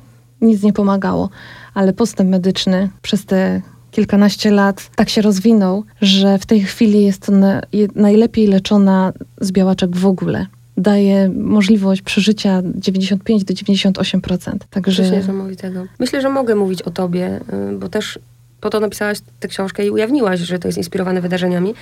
Nic 0.41 0.63
nie 0.63 0.73
pomagało. 0.73 1.29
Ale 1.73 1.93
postęp 1.93 2.29
medyczny 2.29 2.89
przez 3.01 3.25
te 3.25 3.61
kilkanaście 3.91 4.51
lat 4.51 4.89
tak 4.95 5.09
się 5.09 5.21
rozwinął, 5.21 5.83
że 6.01 6.37
w 6.37 6.45
tej 6.45 6.61
chwili 6.61 7.05
jest 7.05 7.31
je, 7.73 7.87
najlepiej 7.95 8.47
leczona 8.47 9.13
z 9.41 9.51
białaczek 9.51 9.95
w 9.95 10.05
ogóle. 10.05 10.45
Daje 10.77 11.29
możliwość 11.29 12.01
przeżycia 12.01 12.61
95 12.75 13.43
do 13.43 13.53
98%. 13.53 14.57
Także 14.69 15.11
niesamowitego. 15.11 15.85
Myślę, 15.99 16.21
że 16.21 16.29
mogę 16.29 16.55
mówić 16.55 16.81
o 16.81 16.91
tobie, 16.91 17.39
y, 17.73 17.77
bo 17.77 17.89
też 17.89 18.19
po 18.63 18.69
to 18.69 18.79
napisałaś 18.79 19.17
tę 19.39 19.47
książkę 19.47 19.85
i 19.85 19.89
ujawniłaś, 19.89 20.39
że 20.39 20.59
to 20.59 20.67
jest 20.67 20.77
inspirowane 20.77 21.21
wydarzeniami. 21.21 21.73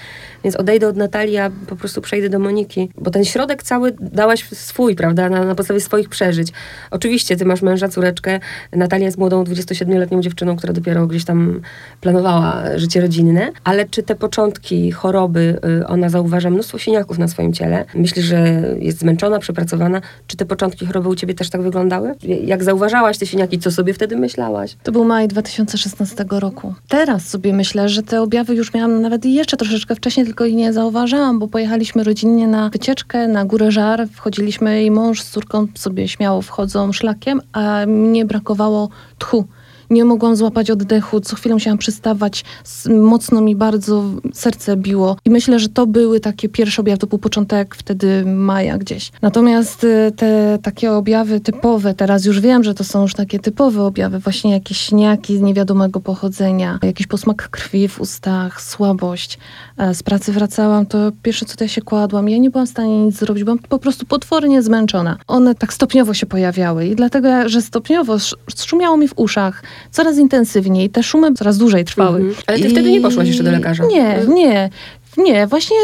Więc 0.43 0.55
odejdę 0.55 0.87
od 0.87 0.95
Natalii, 0.95 1.37
a 1.37 1.51
po 1.67 1.75
prostu 1.75 2.01
przejdę 2.01 2.29
do 2.29 2.39
Moniki. 2.39 2.89
Bo 2.97 3.11
ten 3.11 3.25
środek 3.25 3.63
cały 3.63 3.91
dałaś 3.99 4.49
swój, 4.53 4.95
prawda, 4.95 5.29
na, 5.29 5.45
na 5.45 5.55
podstawie 5.55 5.79
swoich 5.79 6.09
przeżyć. 6.09 6.53
Oczywiście, 6.91 7.35
ty 7.35 7.45
masz 7.45 7.61
męża, 7.61 7.89
córeczkę. 7.89 8.39
Natalia 8.71 9.05
jest 9.05 9.17
młodą, 9.17 9.43
27-letnią 9.43 10.21
dziewczyną, 10.21 10.55
która 10.55 10.73
dopiero 10.73 11.07
gdzieś 11.07 11.25
tam 11.25 11.61
planowała 12.01 12.63
życie 12.75 13.01
rodzinne. 13.01 13.51
Ale 13.63 13.85
czy 13.85 14.03
te 14.03 14.15
początki 14.15 14.91
choroby, 14.91 15.59
y, 15.81 15.87
ona 15.87 16.09
zauważa 16.09 16.49
mnóstwo 16.49 16.77
siniaków 16.77 17.17
na 17.17 17.27
swoim 17.27 17.53
ciele. 17.53 17.85
Myślisz, 17.95 18.25
że 18.25 18.63
jest 18.79 18.99
zmęczona, 18.99 19.39
przepracowana. 19.39 20.01
Czy 20.27 20.37
te 20.37 20.45
początki 20.45 20.85
choroby 20.85 21.09
u 21.09 21.15
ciebie 21.15 21.33
też 21.33 21.49
tak 21.49 21.61
wyglądały? 21.61 22.15
Jak 22.43 22.63
zauważałaś 22.63 23.17
te 23.17 23.25
siniaki, 23.25 23.59
co 23.59 23.71
sobie 23.71 23.93
wtedy 23.93 24.17
myślałaś? 24.17 24.77
To 24.83 24.91
był 24.91 25.05
maj 25.05 25.27
2016 25.27 26.25
roku. 26.29 26.70
Teraz 26.87 27.29
sobie 27.29 27.53
myślę, 27.53 27.89
że 27.89 28.03
te 28.03 28.21
objawy 28.21 28.55
już 28.55 28.73
miałam 28.73 29.01
nawet 29.01 29.25
jeszcze 29.25 29.57
troszeczkę 29.57 29.95
wcześniej, 29.95 30.25
tylko 30.25 30.45
ich 30.45 30.55
nie 30.55 30.73
zauważałam, 30.73 31.39
bo 31.39 31.47
pojechaliśmy 31.47 32.03
rodzinnie 32.03 32.47
na 32.47 32.69
wycieczkę 32.69 33.27
na 33.27 33.45
Górę 33.45 33.71
Żar. 33.71 34.07
Wchodziliśmy 34.13 34.83
i 34.83 34.91
mąż 34.91 35.21
z 35.21 35.29
córką 35.29 35.67
sobie 35.75 36.07
śmiało 36.07 36.41
wchodzą 36.41 36.91
szlakiem, 36.91 37.41
a 37.53 37.85
mnie 37.85 38.25
brakowało 38.25 38.89
tchu. 39.17 39.47
Nie 39.91 40.05
mogłam 40.05 40.35
złapać 40.35 40.71
oddechu, 40.71 41.19
co 41.19 41.35
chwilę 41.35 41.55
musiałam 41.55 41.77
przystawać, 41.77 42.43
mocno 42.89 43.41
mi 43.41 43.55
bardzo 43.55 44.03
serce 44.33 44.77
biło. 44.77 45.17
I 45.25 45.29
myślę, 45.29 45.59
że 45.59 45.69
to 45.69 45.87
były 45.87 46.19
takie 46.19 46.49
pierwsze 46.49 46.81
objawy, 46.81 46.97
to 46.99 47.07
był 47.07 47.17
początek 47.19 47.75
wtedy 47.75 48.25
maja 48.25 48.77
gdzieś. 48.77 49.11
Natomiast 49.21 49.83
y, 49.83 50.11
te 50.15 50.59
takie 50.63 50.91
objawy 50.91 51.39
typowe, 51.39 51.93
teraz 51.93 52.25
już 52.25 52.39
wiem, 52.39 52.63
że 52.63 52.73
to 52.73 52.83
są 52.83 53.01
już 53.01 53.13
takie 53.13 53.39
typowe 53.39 53.83
objawy, 53.83 54.19
właśnie 54.19 54.51
jakieś 54.51 54.77
śniaki 54.77 55.41
niewiadomego 55.41 55.99
pochodzenia, 55.99 56.79
jakiś 56.83 57.07
posmak 57.07 57.49
krwi 57.49 57.87
w 57.87 58.01
ustach, 58.01 58.61
słabość. 58.61 59.37
E, 59.77 59.93
Z 59.95 60.03
pracy 60.03 60.31
wracałam, 60.31 60.85
to 60.85 60.97
pierwsze 61.23 61.45
co 61.45 61.57
to 61.57 61.63
ja 61.63 61.67
się 61.67 61.81
kładłam, 61.81 62.29
ja 62.29 62.37
nie 62.37 62.49
byłam 62.49 62.67
w 62.67 62.69
stanie 62.69 63.05
nic 63.05 63.15
zrobić, 63.15 63.43
byłam 63.43 63.59
po 63.59 63.79
prostu 63.79 64.05
potwornie 64.05 64.61
zmęczona. 64.61 65.17
One 65.27 65.55
tak 65.55 65.73
stopniowo 65.73 66.13
się 66.13 66.25
pojawiały 66.25 66.85
i 66.87 66.95
dlatego, 66.95 67.49
że 67.49 67.61
stopniowo 67.61 68.13
sz- 68.15 68.65
szumiało 68.65 68.97
mi 68.97 69.07
w 69.07 69.13
uszach, 69.15 69.63
coraz 69.91 70.17
intensywniej, 70.17 70.89
te 70.89 71.03
szumy 71.03 71.33
coraz 71.33 71.57
dłużej 71.57 71.85
trwały. 71.85 72.19
Mhm. 72.19 72.35
Ale 72.47 72.59
ty 72.59 72.69
wtedy 72.69 72.91
nie 72.91 73.01
poszłaś 73.01 73.27
jeszcze 73.27 73.43
do 73.43 73.51
lekarza? 73.51 73.85
Nie, 73.85 74.19
nie. 74.27 74.69
Nie, 75.17 75.47
właśnie 75.47 75.77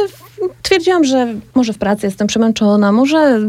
twierdziłam, 0.62 1.04
że 1.04 1.28
może 1.56 1.74
w 1.74 1.78
pracy 1.78 2.06
jestem 2.06 2.28
przemęczona, 2.28 2.92
może 2.92 3.40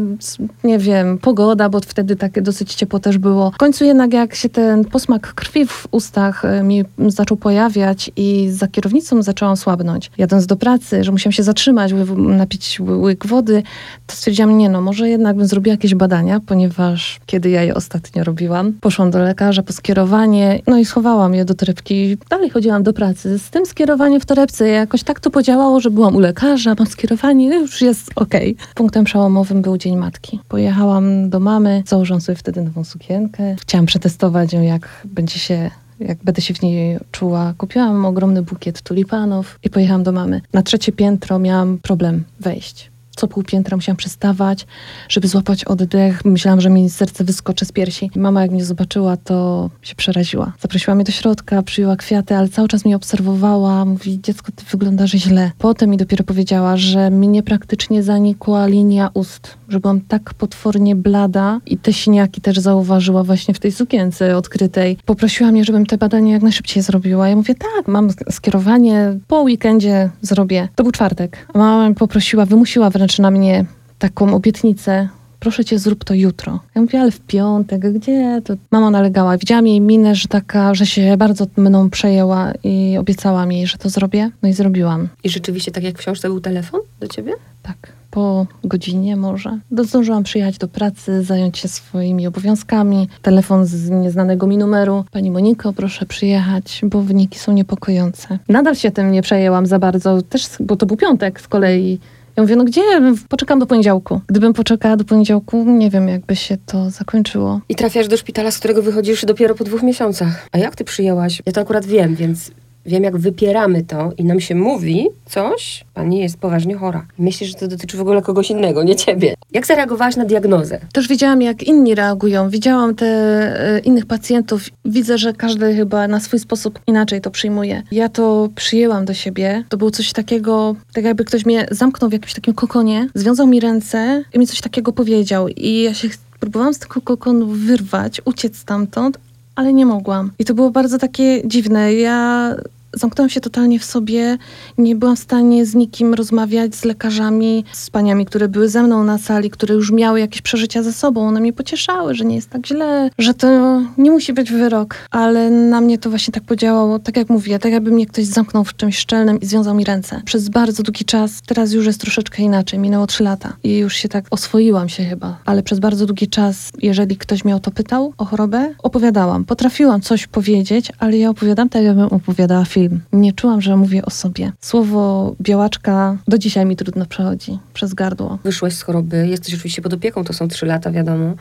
nie 0.63 0.79
wiem, 0.79 1.17
pogoda, 1.17 1.69
bo 1.69 1.79
wtedy 1.79 2.15
takie 2.15 2.41
dosyć 2.41 2.73
ciepło 2.75 2.99
też 2.99 3.17
było. 3.17 3.51
W 3.51 3.57
końcu 3.57 3.85
jednak 3.85 4.13
jak 4.13 4.35
się 4.35 4.49
ten 4.49 4.85
posmak 4.85 5.33
krwi 5.33 5.65
w 5.65 5.87
ustach 5.91 6.45
e, 6.45 6.63
mi 6.63 6.83
zaczął 7.07 7.37
pojawiać 7.37 8.11
i 8.15 8.49
za 8.51 8.67
kierownicą 8.67 9.21
zaczęłam 9.21 9.57
słabnąć, 9.57 10.11
jadąc 10.17 10.45
do 10.45 10.55
pracy, 10.55 11.03
że 11.03 11.11
musiałam 11.11 11.31
się 11.31 11.43
zatrzymać, 11.43 11.93
napić 12.17 12.79
ły- 12.79 12.97
łyk 12.97 13.27
wody, 13.27 13.63
to 14.07 14.15
stwierdziłam, 14.15 14.57
nie 14.57 14.69
no, 14.69 14.81
może 14.81 15.09
jednak 15.09 15.35
bym 15.35 15.45
zrobiła 15.47 15.71
jakieś 15.71 15.95
badania, 15.95 16.39
ponieważ 16.45 17.19
kiedy 17.25 17.49
ja 17.49 17.63
je 17.63 17.75
ostatnio 17.75 18.23
robiłam, 18.23 18.73
poszłam 18.81 19.11
do 19.11 19.19
lekarza 19.19 19.63
po 19.63 19.73
skierowanie, 19.73 20.61
no 20.67 20.77
i 20.77 20.85
schowałam 20.85 21.35
je 21.35 21.45
do 21.45 21.53
torebki. 21.53 22.17
Dalej 22.29 22.49
chodziłam 22.49 22.83
do 22.83 22.93
pracy 22.93 23.39
z 23.39 23.49
tym 23.49 23.65
skierowaniem 23.65 24.19
w 24.19 24.25
torebce. 24.25 24.67
Jakoś 24.67 25.03
tak 25.03 25.19
to 25.19 25.29
podziałało, 25.29 25.79
że 25.79 25.89
byłam 25.89 26.15
u 26.15 26.19
lekarza, 26.19 26.75
mam 26.79 26.87
skierowanie, 26.87 27.49
no 27.49 27.55
już 27.55 27.81
jest 27.81 28.11
okej. 28.15 28.55
Punktem 28.75 29.03
przełomowym 29.03 29.61
był 29.61 29.77
Dzień 29.77 29.97
Matki. 29.97 30.39
Pojechałam 30.47 31.29
do 31.29 31.39
mamy, 31.39 31.83
założyłam 31.87 32.21
sobie 32.21 32.35
wtedy 32.35 32.61
nową 32.61 32.83
sukienkę. 32.83 33.55
Chciałam 33.61 33.85
przetestować 33.85 34.53
ją, 34.53 34.61
jak 34.61 34.89
będzie 35.05 35.39
się 35.39 35.71
jak 35.99 36.23
będę 36.23 36.41
się 36.41 36.53
w 36.53 36.61
niej 36.61 36.99
czuła. 37.11 37.53
Kupiłam 37.57 38.05
ogromny 38.05 38.41
bukiet 38.41 38.81
tulipanów 38.81 39.59
i 39.63 39.69
pojechałam 39.69 40.03
do 40.03 40.11
mamy. 40.11 40.41
Na 40.53 40.63
trzecie 40.63 40.91
piętro 40.91 41.39
miałam 41.39 41.77
problem 41.77 42.23
wejść. 42.39 42.91
Co 43.19 43.27
pół 43.27 43.43
piętra 43.43 43.77
musiałam 43.77 43.97
przystawać, 43.97 44.67
żeby 45.09 45.27
złapać 45.27 45.65
oddech. 45.65 46.25
Myślałam, 46.25 46.61
że 46.61 46.69
mi 46.69 46.89
serce 46.89 47.23
wyskoczy 47.23 47.65
z 47.65 47.71
piersi. 47.71 48.11
Mama 48.15 48.41
jak 48.41 48.51
mnie 48.51 48.65
zobaczyła, 48.65 49.17
to 49.17 49.69
się 49.81 49.95
przeraziła. 49.95 50.53
Zaprosiła 50.59 50.95
mnie 50.95 51.03
do 51.03 51.11
środka, 51.11 51.63
przyjęła 51.63 51.95
kwiaty, 51.95 52.35
ale 52.35 52.49
cały 52.49 52.67
czas 52.67 52.85
mnie 52.85 52.95
obserwowała. 52.95 53.85
Mówi, 53.85 54.19
dziecko, 54.21 54.51
ty 54.55 54.65
wyglądasz 54.71 55.11
źle. 55.11 55.51
Potem 55.57 55.89
mi 55.89 55.97
dopiero 55.97 56.23
powiedziała, 56.23 56.77
że 56.77 57.09
mnie 57.09 57.43
praktycznie 57.43 58.03
zanikła 58.03 58.67
linia 58.67 59.09
ust, 59.13 59.57
że 59.69 59.79
byłam 59.79 60.01
tak 60.01 60.33
potwornie 60.33 60.95
blada 60.95 61.59
i 61.65 61.77
te 61.77 61.93
siniaki 61.93 62.41
też 62.41 62.59
zauważyła 62.59 63.23
właśnie 63.23 63.53
w 63.53 63.59
tej 63.59 63.71
sukience 63.71 64.37
odkrytej. 64.37 64.97
Poprosiła 65.05 65.51
mnie, 65.51 65.63
żebym 65.63 65.85
te 65.85 65.97
badania 65.97 66.33
jak 66.33 66.41
najszybciej 66.41 66.83
zrobiła. 66.83 67.29
Ja 67.29 67.35
mówię, 67.35 67.55
tak, 67.55 67.87
mam 67.87 68.09
skierowanie, 68.31 69.19
po 69.27 69.41
weekendzie 69.41 70.09
zrobię. 70.21 70.67
To 70.75 70.83
był 70.83 70.91
czwartek. 70.91 71.47
Mama 71.55 71.93
poprosiła, 71.95 72.45
wymusiła 72.45 72.89
wręcz 72.89 73.08
na 73.17 73.31
mnie 73.31 73.65
taką 73.99 74.33
obietnicę, 74.33 75.09
proszę 75.39 75.65
cię, 75.65 75.79
zrób 75.79 76.03
to 76.03 76.13
jutro. 76.13 76.59
Ja 76.75 76.81
mówię, 76.81 77.01
ale 77.01 77.11
w 77.11 77.19
piątek, 77.19 77.93
gdzie? 77.93 78.41
To 78.45 78.53
mama 78.71 78.91
nalegała. 78.91 79.37
Widziałam 79.37 79.67
jej 79.67 79.81
minę, 79.81 80.15
że 80.15 80.27
taka, 80.27 80.73
że 80.73 80.85
się 80.85 81.17
bardzo 81.17 81.45
mną 81.57 81.89
przejęła 81.89 82.51
i 82.63 82.97
obiecała 82.99 83.45
mi, 83.45 83.67
że 83.67 83.77
to 83.77 83.89
zrobię. 83.89 84.31
No 84.41 84.49
i 84.49 84.53
zrobiłam. 84.53 85.09
I 85.23 85.29
rzeczywiście, 85.29 85.71
tak 85.71 85.83
jak 85.83 85.95
w 85.95 85.99
książce, 85.99 86.27
był 86.27 86.41
telefon 86.41 86.81
do 86.99 87.07
ciebie? 87.07 87.33
Tak, 87.63 87.93
po 88.11 88.47
godzinie 88.63 89.17
może. 89.17 89.59
Zdążyłam 89.79 90.23
przyjechać 90.23 90.57
do 90.57 90.67
pracy, 90.67 91.23
zająć 91.23 91.57
się 91.57 91.67
swoimi 91.67 92.27
obowiązkami. 92.27 93.07
Telefon 93.21 93.65
z 93.65 93.89
nieznanego 93.89 94.47
mi 94.47 94.57
numeru. 94.57 95.05
Pani 95.11 95.31
Moniko, 95.31 95.73
proszę 95.73 96.05
przyjechać, 96.05 96.81
bo 96.83 97.01
wyniki 97.01 97.39
są 97.39 97.51
niepokojące. 97.51 98.39
Nadal 98.49 98.75
się 98.75 98.91
tym 98.91 99.11
nie 99.11 99.21
przejęłam 99.21 99.65
za 99.65 99.79
bardzo, 99.79 100.21
też, 100.21 100.47
bo 100.59 100.75
to 100.75 100.85
był 100.85 100.97
piątek 100.97 101.41
z 101.41 101.47
kolei. 101.47 101.99
Ja 102.39 102.43
mówię, 102.43 102.55
no 102.55 102.63
gdzie? 102.63 102.81
Poczekam 103.29 103.59
do 103.59 103.65
poniedziałku. 103.65 104.21
Gdybym 104.27 104.53
poczekała 104.53 104.97
do 104.97 105.03
poniedziałku, 105.03 105.63
nie 105.67 105.89
wiem, 105.89 106.07
jakby 106.07 106.35
się 106.35 106.57
to 106.65 106.89
zakończyło. 106.89 107.61
I 107.69 107.75
trafiasz 107.75 108.07
do 108.07 108.17
szpitala, 108.17 108.51
z 108.51 108.59
którego 108.59 108.81
wychodzisz 108.81 109.25
dopiero 109.25 109.55
po 109.55 109.63
dwóch 109.63 109.83
miesiącach. 109.83 110.47
A 110.51 110.57
jak 110.57 110.75
ty 110.75 110.83
przyjęłaś? 110.83 111.41
Ja 111.45 111.51
to 111.51 111.61
akurat 111.61 111.85
wiem, 111.85 112.15
więc 112.15 112.51
wiem, 112.89 113.03
jak 113.03 113.17
wypieramy 113.17 113.83
to 113.83 114.11
i 114.17 114.23
nam 114.23 114.39
się 114.39 114.55
mówi 114.55 115.07
coś, 115.25 115.85
pani 115.93 116.19
jest 116.19 116.37
poważnie 116.37 116.75
chora. 116.75 117.05
Myślisz, 117.17 117.49
że 117.49 117.55
to 117.55 117.67
dotyczy 117.67 117.97
w 117.97 118.01
ogóle 118.01 118.21
kogoś 118.21 118.51
innego, 118.51 118.83
nie 118.83 118.95
ciebie. 118.95 119.35
Jak 119.51 119.67
zareagowałaś 119.67 120.15
na 120.15 120.25
diagnozę? 120.25 120.79
Też 120.93 121.07
widziałam, 121.07 121.41
jak 121.41 121.63
inni 121.63 121.95
reagują. 121.95 122.49
Widziałam 122.49 122.95
te 122.95 123.05
e, 123.05 123.79
innych 123.79 124.05
pacjentów. 124.05 124.69
Widzę, 124.85 125.17
że 125.17 125.33
każdy 125.33 125.75
chyba 125.75 126.07
na 126.07 126.19
swój 126.19 126.39
sposób 126.39 126.79
inaczej 126.87 127.21
to 127.21 127.31
przyjmuje. 127.31 127.83
Ja 127.91 128.09
to 128.09 128.49
przyjęłam 128.55 129.05
do 129.05 129.13
siebie. 129.13 129.63
To 129.69 129.77
było 129.77 129.91
coś 129.91 130.13
takiego, 130.13 130.75
tak 130.93 131.03
jakby 131.03 131.25
ktoś 131.25 131.45
mnie 131.45 131.67
zamknął 131.71 132.09
w 132.09 132.13
jakimś 132.13 132.33
takim 132.33 132.53
kokonie, 132.53 133.09
związał 133.15 133.47
mi 133.47 133.59
ręce 133.59 134.23
i 134.33 134.39
mi 134.39 134.47
coś 134.47 134.61
takiego 134.61 134.93
powiedział. 134.93 135.47
I 135.47 135.81
ja 135.81 135.93
się 135.93 136.07
próbowałam 136.39 136.73
z 136.73 136.79
tego 136.79 137.01
kokonu 137.01 137.47
wyrwać, 137.47 138.21
uciec 138.25 138.57
stamtąd, 138.57 139.19
ale 139.55 139.73
nie 139.73 139.85
mogłam. 139.85 140.31
I 140.39 140.45
to 140.45 140.53
było 140.53 140.71
bardzo 140.71 140.97
takie 140.97 141.47
dziwne. 141.47 141.93
Ja 141.93 142.55
zamknęłam 142.93 143.29
się 143.29 143.41
totalnie 143.41 143.79
w 143.79 143.85
sobie. 143.85 144.37
Nie 144.77 144.95
byłam 144.95 145.15
w 145.15 145.19
stanie 145.19 145.65
z 145.65 145.75
nikim 145.75 146.13
rozmawiać, 146.13 146.75
z 146.75 146.85
lekarzami, 146.85 147.65
z 147.73 147.89
paniami, 147.89 148.25
które 148.25 148.47
były 148.47 148.69
ze 148.69 148.83
mną 148.83 149.03
na 149.03 149.17
sali, 149.17 149.49
które 149.49 149.75
już 149.75 149.91
miały 149.91 150.19
jakieś 150.19 150.41
przeżycia 150.41 150.83
ze 150.83 150.93
sobą. 150.93 151.27
One 151.27 151.39
mnie 151.39 151.53
pocieszały, 151.53 152.15
że 152.15 152.25
nie 152.25 152.35
jest 152.35 152.49
tak 152.49 152.67
źle, 152.67 153.09
że 153.17 153.33
to 153.33 153.81
nie 153.97 154.11
musi 154.11 154.33
być 154.33 154.51
wyrok. 154.51 154.95
Ale 155.11 155.49
na 155.49 155.81
mnie 155.81 155.97
to 155.97 156.09
właśnie 156.09 156.31
tak 156.31 156.43
podziałało, 156.43 156.99
tak 156.99 157.17
jak 157.17 157.29
mówię, 157.29 157.59
tak 157.59 157.71
jakby 157.71 157.91
mnie 157.91 158.05
ktoś 158.05 158.25
zamknął 158.25 158.63
w 158.63 158.75
czymś 158.75 158.97
szczelnym 158.97 159.39
i 159.39 159.45
związał 159.45 159.75
mi 159.75 159.83
ręce. 159.83 160.21
Przez 160.25 160.49
bardzo 160.49 160.83
długi 160.83 161.05
czas, 161.05 161.41
teraz 161.45 161.71
już 161.71 161.85
jest 161.85 162.01
troszeczkę 162.01 162.43
inaczej, 162.43 162.79
minęło 162.79 163.07
trzy 163.07 163.23
lata 163.23 163.53
i 163.63 163.77
już 163.77 163.95
się 163.95 164.09
tak 164.09 164.25
oswoiłam 164.31 164.89
się 164.89 165.03
chyba. 165.03 165.37
Ale 165.45 165.63
przez 165.63 165.79
bardzo 165.79 166.05
długi 166.05 166.27
czas, 166.27 166.71
jeżeli 166.81 167.17
ktoś 167.17 167.45
mnie 167.45 167.55
o 167.55 167.59
to 167.59 167.71
pytał, 167.71 168.13
o 168.17 168.25
chorobę, 168.25 168.73
opowiadałam. 168.83 169.45
Potrafiłam 169.45 170.01
coś 170.01 170.27
powiedzieć, 170.27 170.91
ale 170.99 171.17
ja 171.17 171.29
opowiadam 171.29 171.69
tak, 171.69 171.83
jakbym 171.83 172.05
opowiadała 172.05 172.65
film. 172.65 172.78
Nie 173.13 173.33
czułam, 173.33 173.61
że 173.61 173.77
mówię 173.77 174.05
o 174.05 174.09
sobie. 174.09 174.51
Słowo 174.61 175.35
białaczka 175.41 176.17
do 176.27 176.37
dzisiaj 176.37 176.65
mi 176.65 176.75
trudno 176.75 177.05
przechodzi 177.05 177.59
przez 177.73 177.93
gardło. 177.93 178.39
Wyszłaś 178.43 178.73
z 178.73 178.81
choroby, 178.81 179.27
jesteś 179.27 179.53
oczywiście 179.53 179.81
pod 179.81 179.93
opieką, 179.93 180.23
to 180.23 180.33
są 180.33 180.47
trzy 180.47 180.65
lata, 180.65 180.91
wiadomo. 180.91 181.33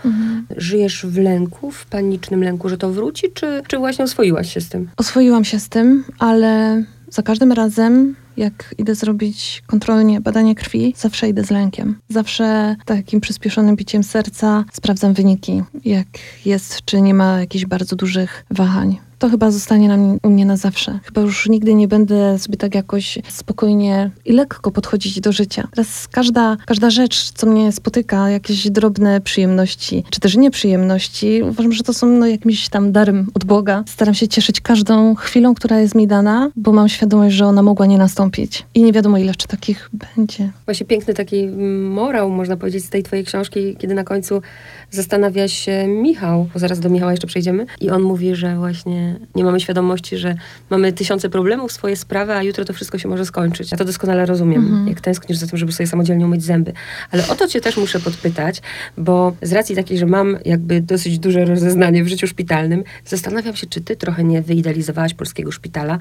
Żyjesz 0.57 1.07
w 1.07 1.19
lęku, 1.19 1.71
w 1.71 1.87
panicznym 1.87 2.45
lęku, 2.45 2.69
że 2.69 2.79
to 2.79 2.91
wróci, 2.91 3.27
czy, 3.35 3.63
czy 3.67 3.79
właśnie 3.79 4.05
oswoiłaś 4.05 4.55
się 4.55 4.61
z 4.61 4.69
tym? 4.69 4.91
Oswoiłam 4.97 5.45
się 5.45 5.61
z 5.61 5.69
tym, 5.69 6.05
ale 6.19 6.83
za 7.11 7.23
każdym 7.23 7.53
razem, 7.53 8.17
jak 8.37 8.75
idę 8.79 8.95
zrobić 8.95 9.63
kontrolnie 9.67 10.21
badanie 10.21 10.55
krwi, 10.55 10.95
zawsze 10.97 11.29
idę 11.29 11.45
z 11.45 11.51
lękiem. 11.51 11.99
Zawsze 12.09 12.77
takim 12.85 13.21
przyspieszonym 13.21 13.77
biciem 13.77 14.03
serca 14.03 14.65
sprawdzam 14.73 15.15
wyniki, 15.15 15.63
jak 15.85 16.07
jest, 16.45 16.85
czy 16.85 17.01
nie 17.01 17.15
ma 17.15 17.41
jakichś 17.41 17.65
bardzo 17.65 17.97
dużych 17.97 18.45
wahań. 18.51 18.99
To 19.19 19.29
chyba 19.29 19.51
zostanie 19.51 19.89
na 19.89 19.97
mnie, 19.97 20.19
u 20.23 20.31
mnie 20.31 20.47
na 20.47 20.57
zawsze. 20.57 20.99
Chyba 21.05 21.21
już 21.21 21.49
nigdy 21.49 21.75
nie 21.75 21.89
będę 21.89 22.39
sobie 22.39 22.57
tak 22.57 22.75
jakoś 22.75 23.19
spokojnie 23.29 24.11
i 24.25 24.33
lekko 24.33 24.71
podchodzić 24.71 25.21
do 25.21 25.33
życia. 25.33 25.69
Teraz 25.71 26.09
każda, 26.09 26.57
każda 26.67 26.91
rzecz, 26.91 27.31
co 27.31 27.47
mnie 27.47 27.73
spotyka, 27.73 28.31
jakieś 28.31 28.71
drobne 28.71 29.21
przyjemności, 29.21 30.05
czy 30.11 30.21
też 30.21 30.37
nieprzyjemności, 30.37 31.43
uważam, 31.43 31.73
że 31.73 31.83
to 31.83 31.95
są 31.95 32.07
no, 32.07 32.27
jakimś 32.27 32.69
tam 32.69 32.93
darem 32.93 33.27
od 33.35 33.45
Boga. 33.45 33.85
Staram 33.87 34.15
się 34.15 34.29
cieszyć 34.29 34.61
każdą 34.61 35.15
chwilą, 35.15 35.55
która 35.55 35.81
jest 35.81 35.95
mi 35.95 36.07
dana, 36.07 36.51
bo 36.57 36.73
mam 36.73 36.89
świadomość, 36.89 37.37
że 37.37 37.47
ona 37.47 37.63
mogła 37.63 37.87
nie 37.87 37.99
nastąpić. 37.99 38.65
I 38.75 38.83
nie 38.83 38.93
wiadomo, 38.93 39.19
ile 39.19 39.27
jeszcze 39.27 39.47
takich 39.47 39.91
będzie. 39.93 40.51
Właśnie 40.65 40.87
piękny 40.87 41.15
taki 41.15 41.47
morał, 41.83 42.31
można 42.31 42.57
powiedzieć, 42.57 42.85
z 42.85 42.91
tej 42.91 43.03
twojej 43.03 43.25
książki, 43.25 43.77
kiedy 43.79 43.95
na 43.95 44.05
końcu 44.05 44.43
zastanawia 44.91 45.49
się 45.49 45.87
Michał, 45.87 46.49
bo 46.55 46.59
zaraz 46.61 46.81
do 46.81 46.89
Michała 46.91 47.11
jeszcze 47.11 47.27
przejdziemy, 47.27 47.67
i 47.81 47.91
on 47.91 48.03
mówi, 48.03 48.35
że 48.35 48.57
właśnie 48.57 49.17
nie 49.35 49.45
mamy 49.45 49.61
świadomości, 49.61 50.17
że 50.17 50.35
mamy 50.71 50.93
tysiące 50.93 51.29
problemów, 51.31 51.73
swoje 51.73 51.97
sprawy, 51.97 52.33
a 52.33 52.43
jutro 52.43 52.65
to 52.65 52.73
wszystko 52.73 52.99
się 52.99 53.09
może 53.09 53.27
skończyć. 53.27 53.73
Ja 53.73 53.79
to 53.79 53.85
doskonale 53.85 54.27
rozumiem, 54.27 54.63
Mhm. 54.63 54.89
jak 54.89 55.01
tęsknisz 55.01 55.39
za 55.39 55.47
tym, 55.47 55.59
żeby 55.59 55.73
sobie 55.73 55.87
samodzielnie 55.87 56.25
umyć 56.25 56.45
zęby. 56.45 56.73
Ale 57.11 57.29
o 57.29 57.35
to 57.35 57.49
cię 57.49 57.61
też 57.61 57.77
muszę 57.77 58.01
podpytać, 58.01 58.63
bo 58.99 59.33
z 59.43 59.53
racji 59.53 59.77
takiej, 59.77 59.99
że 59.99 60.07
mam 60.07 60.39
jakby 60.45 60.81
dosyć 60.81 61.19
duże 61.19 61.45
rozeznanie 61.45 62.05
w 62.05 62.09
życiu 62.09 62.27
szpitalnym, 62.27 62.85
zastanawiam 63.05 63.57
się, 63.57 63.67
czy 63.67 63.81
ty 63.81 63.97
trochę 63.97 64.25
nie 64.25 64.43
wyidealizowałaś 64.43 65.15
polskiego 65.15 65.53
szpitala, 65.53 65.99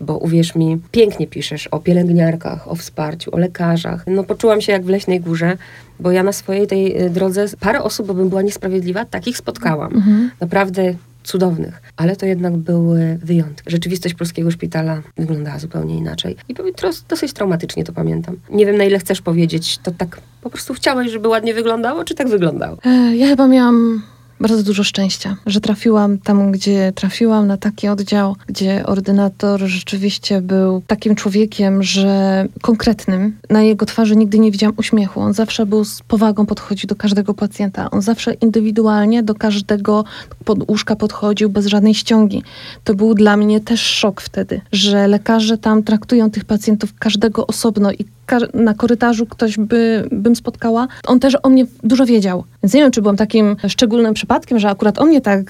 bo 0.00 0.18
uwierz 0.18 0.54
mi, 0.54 0.78
pięknie 0.90 1.26
piszesz 1.26 1.66
o 1.66 1.80
pielęgniarkach, 1.80 2.68
o 2.68 2.74
wsparciu, 2.74 3.34
o 3.34 3.38
lekarzach. 3.38 4.04
No 4.06 4.24
poczułam 4.24 4.60
się 4.60 4.72
jak 4.72 4.84
w 4.84 4.88
Leśnej 4.88 5.20
Górze, 5.20 5.56
bo 6.00 6.10
ja 6.10 6.22
na 6.22 6.32
swojej 6.32 6.66
tej 6.66 7.02
y, 7.02 7.10
drodze 7.10 7.46
parę 7.60 7.82
osób, 7.82 8.06
bo 8.06 8.14
bym 8.14 8.28
była 8.28 8.42
niesprawiedliwa, 8.42 9.04
takich 9.04 9.36
spotkałam. 9.36 9.94
Mhm. 9.94 10.30
Naprawdę 10.40 10.94
cudownych, 11.24 11.82
ale 11.96 12.16
to 12.16 12.26
jednak 12.26 12.56
były 12.56 13.18
wyjątki. 13.22 13.70
Rzeczywistość 13.70 14.14
polskiego 14.14 14.50
szpitala 14.50 15.02
wyglądała 15.16 15.58
zupełnie 15.58 15.96
inaczej. 15.96 16.36
I 16.48 16.54
dosyć 17.08 17.32
traumatycznie 17.32 17.84
to 17.84 17.92
pamiętam. 17.92 18.36
Nie 18.50 18.66
wiem, 18.66 18.76
na 18.76 18.84
ile 18.84 18.98
chcesz 18.98 19.20
powiedzieć, 19.20 19.78
to 19.78 19.90
tak 19.90 20.20
po 20.42 20.50
prostu 20.50 20.74
chciałeś, 20.74 21.10
żeby 21.10 21.28
ładnie 21.28 21.54
wyglądało, 21.54 22.04
czy 22.04 22.14
tak 22.14 22.28
wyglądało? 22.28 22.76
E, 22.84 23.16
Ja 23.16 23.26
chyba 23.26 23.48
miałam 23.48 24.02
bardzo 24.40 24.62
dużo 24.62 24.84
szczęścia, 24.84 25.36
że 25.46 25.60
trafiłam 25.60 26.18
tam, 26.18 26.52
gdzie 26.52 26.92
trafiłam, 26.94 27.46
na 27.46 27.56
taki 27.56 27.88
oddział, 27.88 28.36
gdzie 28.46 28.86
ordynator 28.86 29.60
rzeczywiście 29.60 30.42
był 30.42 30.82
takim 30.86 31.14
człowiekiem, 31.14 31.82
że 31.82 32.46
konkretnym. 32.62 33.38
Na 33.50 33.62
jego 33.62 33.86
twarzy 33.86 34.16
nigdy 34.16 34.38
nie 34.38 34.50
widziałam 34.50 34.74
uśmiechu. 34.78 35.20
On 35.20 35.34
zawsze 35.34 35.66
był 35.66 35.84
z 35.84 36.02
powagą 36.02 36.46
podchodził 36.46 36.88
do 36.88 36.96
każdego 36.96 37.34
pacjenta. 37.34 37.90
On 37.90 38.02
zawsze 38.02 38.34
indywidualnie 38.34 39.22
do 39.22 39.34
każdego 39.34 40.04
pod 40.44 40.70
łóżka 40.70 40.96
podchodził 40.96 41.50
bez 41.50 41.66
żadnej 41.66 41.94
ściągi. 41.94 42.42
To 42.84 42.94
był 42.94 43.14
dla 43.14 43.36
mnie 43.36 43.60
też 43.60 43.80
szok 43.80 44.20
wtedy, 44.20 44.60
że 44.72 45.08
lekarze 45.08 45.58
tam 45.58 45.82
traktują 45.82 46.30
tych 46.30 46.44
pacjentów 46.44 46.94
każdego 46.98 47.46
osobno 47.46 47.92
i 47.92 48.04
na 48.54 48.74
korytarzu 48.74 49.26
ktoś 49.26 49.56
by, 49.56 50.08
bym 50.12 50.36
spotkała, 50.36 50.88
on 51.06 51.20
też 51.20 51.36
o 51.42 51.48
mnie 51.48 51.66
dużo 51.82 52.06
wiedział. 52.06 52.44
Więc 52.62 52.74
nie 52.74 52.80
wiem, 52.80 52.90
czy 52.90 53.02
byłam 53.02 53.16
takim 53.16 53.56
szczególnym 53.68 54.14
przypadkiem, 54.14 54.27
że 54.56 54.68
akurat 54.70 54.98
o 54.98 55.04
mnie 55.06 55.20
tak 55.20 55.40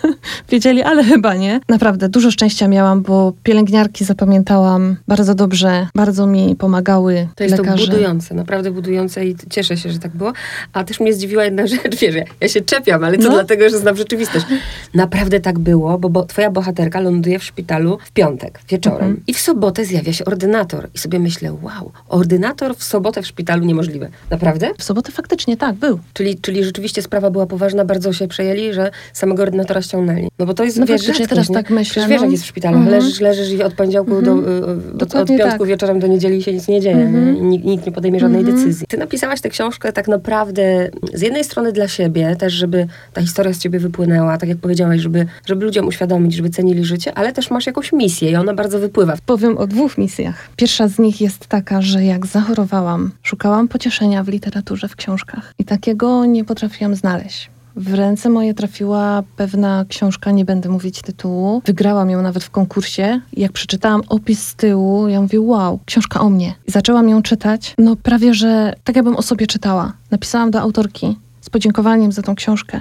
wiedzieli, 0.50 0.82
ale 0.82 1.04
chyba 1.04 1.34
nie. 1.34 1.60
Naprawdę 1.68 2.08
dużo 2.08 2.30
szczęścia 2.30 2.68
miałam, 2.68 3.02
bo 3.02 3.32
pielęgniarki 3.42 4.04
zapamiętałam 4.04 4.96
bardzo 5.08 5.34
dobrze, 5.34 5.86
bardzo 5.94 6.26
mi 6.26 6.56
pomagały 6.56 7.28
To 7.34 7.44
jest 7.44 7.58
lekarze. 7.58 7.86
to 7.86 7.90
budujące, 7.92 8.34
naprawdę 8.34 8.70
budujące 8.70 9.26
i 9.26 9.36
cieszę 9.50 9.76
się, 9.76 9.90
że 9.92 9.98
tak 9.98 10.16
było. 10.16 10.32
A 10.72 10.84
też 10.84 11.00
mnie 11.00 11.12
zdziwiła 11.12 11.44
jedna 11.44 11.66
rzecz, 11.66 11.96
wiesz, 12.00 12.14
ja- 12.14 12.24
ja 12.40 12.48
się 12.48 12.60
czepiam, 12.60 13.04
ale 13.04 13.18
to 13.18 13.24
No. 13.24 13.30
dlatego, 13.30 13.68
że 13.68 13.78
znam 13.78 13.96
rzeczywistość. 13.96 14.46
Naprawdę 14.94 15.40
tak 15.40 15.58
było, 15.58 15.98
bo, 15.98 16.08
bo 16.08 16.24
twoja 16.26 16.50
bohaterka 16.50 17.00
ląduje 17.00 17.38
w 17.38 17.44
szpitalu 17.44 17.98
w 18.04 18.10
piątek 18.12 18.60
wieczorem 18.68 18.98
Mhm. 19.08 19.22
i 19.26 19.34
w 19.34 19.40
sobotę 19.40 19.84
zjawia 19.84 20.12
się 20.12 20.24
ordynator. 20.24 20.88
I 20.94 20.98
sobie 20.98 21.18
myślę, 21.18 21.52
wow, 21.62 21.92
ordynator 22.08 22.76
w 22.76 22.84
sobotę 22.84 23.22
w 23.22 23.26
szpitalu 23.26 23.64
niemożliwe. 23.64 24.08
Naprawdę? 24.30 24.70
W 24.78 24.82
sobotę 24.84 25.12
faktycznie 25.12 25.56
tak, 25.56 25.74
był. 25.74 25.98
Czyli, 26.12 26.38
czyli 26.40 26.64
rzeczywiście 26.64 27.02
sprawa 27.02 27.30
była 27.30 27.46
poważna, 27.46 27.84
bardzo 27.84 28.12
się 28.18 28.28
przejęli, 28.28 28.72
że 28.72 28.90
samego 29.12 29.42
ordynatora 29.42 29.82
ściągnęli. 29.82 30.28
No 30.38 30.46
bo 30.46 30.54
to 30.54 30.64
jest, 30.64 30.78
No 30.78 30.86
wiesz, 30.86 31.04
rzadkość, 31.04 31.28
teraz 31.28 31.48
nie? 31.48 31.54
tak 31.54 31.70
myślę, 31.70 31.90
Przecież 31.90 32.08
wiesz, 32.08 32.18
no. 32.20 32.24
jak 32.24 32.32
jest 32.32 32.44
w 32.44 32.46
szpitalach. 32.46 32.80
Mhm. 32.80 32.96
Leżysz, 32.96 33.20
leżysz 33.20 33.50
i 33.50 33.62
od 33.62 33.74
poniedziałku 33.74 34.22
do, 34.22 34.32
y, 34.32 34.64
od, 34.64 34.78
od 34.78 34.96
Dokładnie 34.96 35.38
piątku 35.38 35.58
tak. 35.58 35.68
wieczorem 35.68 36.00
do 36.00 36.06
niedzieli 36.06 36.42
się 36.42 36.52
nic 36.52 36.68
nie 36.68 36.80
dzieje. 36.80 36.96
Mhm. 36.96 37.48
Nikt, 37.50 37.64
nikt 37.64 37.86
nie 37.86 37.92
podejmie 37.92 38.20
żadnej 38.20 38.40
Mhm. 38.40 38.58
decyzji. 38.58 38.86
Ty 38.88 38.96
napisałaś 38.98 39.40
tę 39.40 39.48
książkę 39.48 39.92
tak 39.92 40.08
naprawdę 40.08 40.90
z 41.14 41.20
jednej 41.22 41.44
strony 41.44 41.72
dla 41.72 41.88
siebie, 41.88 42.36
też 42.36 42.52
żeby 42.52 42.86
ta 43.12 43.20
historia 43.22 43.52
z 43.52 43.58
ciebie 43.58 43.78
wypłynęła, 43.78 44.38
tak 44.38 44.48
jak 44.48 44.58
powiedziałaś, 44.58 45.00
żeby, 45.00 45.26
żeby 45.46 45.64
ludziom 45.64 45.86
uświadomić, 45.86 46.34
żeby 46.34 46.50
cenili 46.50 46.84
życie, 46.84 47.12
ale 47.14 47.32
też 47.32 47.50
masz 47.50 47.66
jakąś 47.66 47.92
misję 47.92 48.30
i 48.30 48.36
ona 48.36 48.54
bardzo 48.54 48.78
wypływa. 48.78 49.14
Powiem 49.26 49.58
o 49.58 49.66
dwóch 49.66 49.98
misjach. 49.98 50.48
Pierwsza 50.56 50.88
z 50.88 50.98
nich 50.98 51.20
jest 51.20 51.46
taka, 51.46 51.82
że 51.82 52.04
jak 52.04 52.26
zachorowałam, 52.26 53.10
szukałam 53.22 53.68
pocieszenia 53.68 54.24
w 54.24 54.28
literaturze, 54.28 54.88
w 54.88 54.96
książkach. 54.96 55.54
I 55.58 55.64
takiego 55.64 56.24
nie 56.24 56.44
potrafiłam 56.44 56.94
znaleźć. 56.94 57.50
W 57.78 57.94
ręce 57.94 58.30
moje 58.30 58.54
trafiła 58.54 59.22
pewna 59.36 59.84
książka, 59.88 60.30
nie 60.30 60.44
będę 60.44 60.68
mówić 60.68 61.02
tytułu. 61.02 61.62
Wygrałam 61.64 62.10
ją 62.10 62.22
nawet 62.22 62.44
w 62.44 62.50
konkursie. 62.50 63.20
Jak 63.32 63.52
przeczytałam 63.52 64.02
opis 64.08 64.48
z 64.48 64.54
tyłu, 64.54 65.08
ja 65.08 65.20
mówię, 65.20 65.40
wow, 65.40 65.80
książka 65.84 66.20
o 66.20 66.30
mnie. 66.30 66.54
Zaczęłam 66.66 67.08
ją 67.08 67.22
czytać. 67.22 67.74
No 67.78 67.96
prawie, 67.96 68.34
że 68.34 68.74
tak 68.84 68.96
jakbym 68.96 69.16
o 69.16 69.22
sobie 69.22 69.46
czytała. 69.46 69.92
Napisałam 70.10 70.50
do 70.50 70.60
autorki 70.60 71.16
z 71.48 71.50
podziękowaniem 71.50 72.12
za 72.12 72.22
tą 72.22 72.34
książkę, 72.34 72.80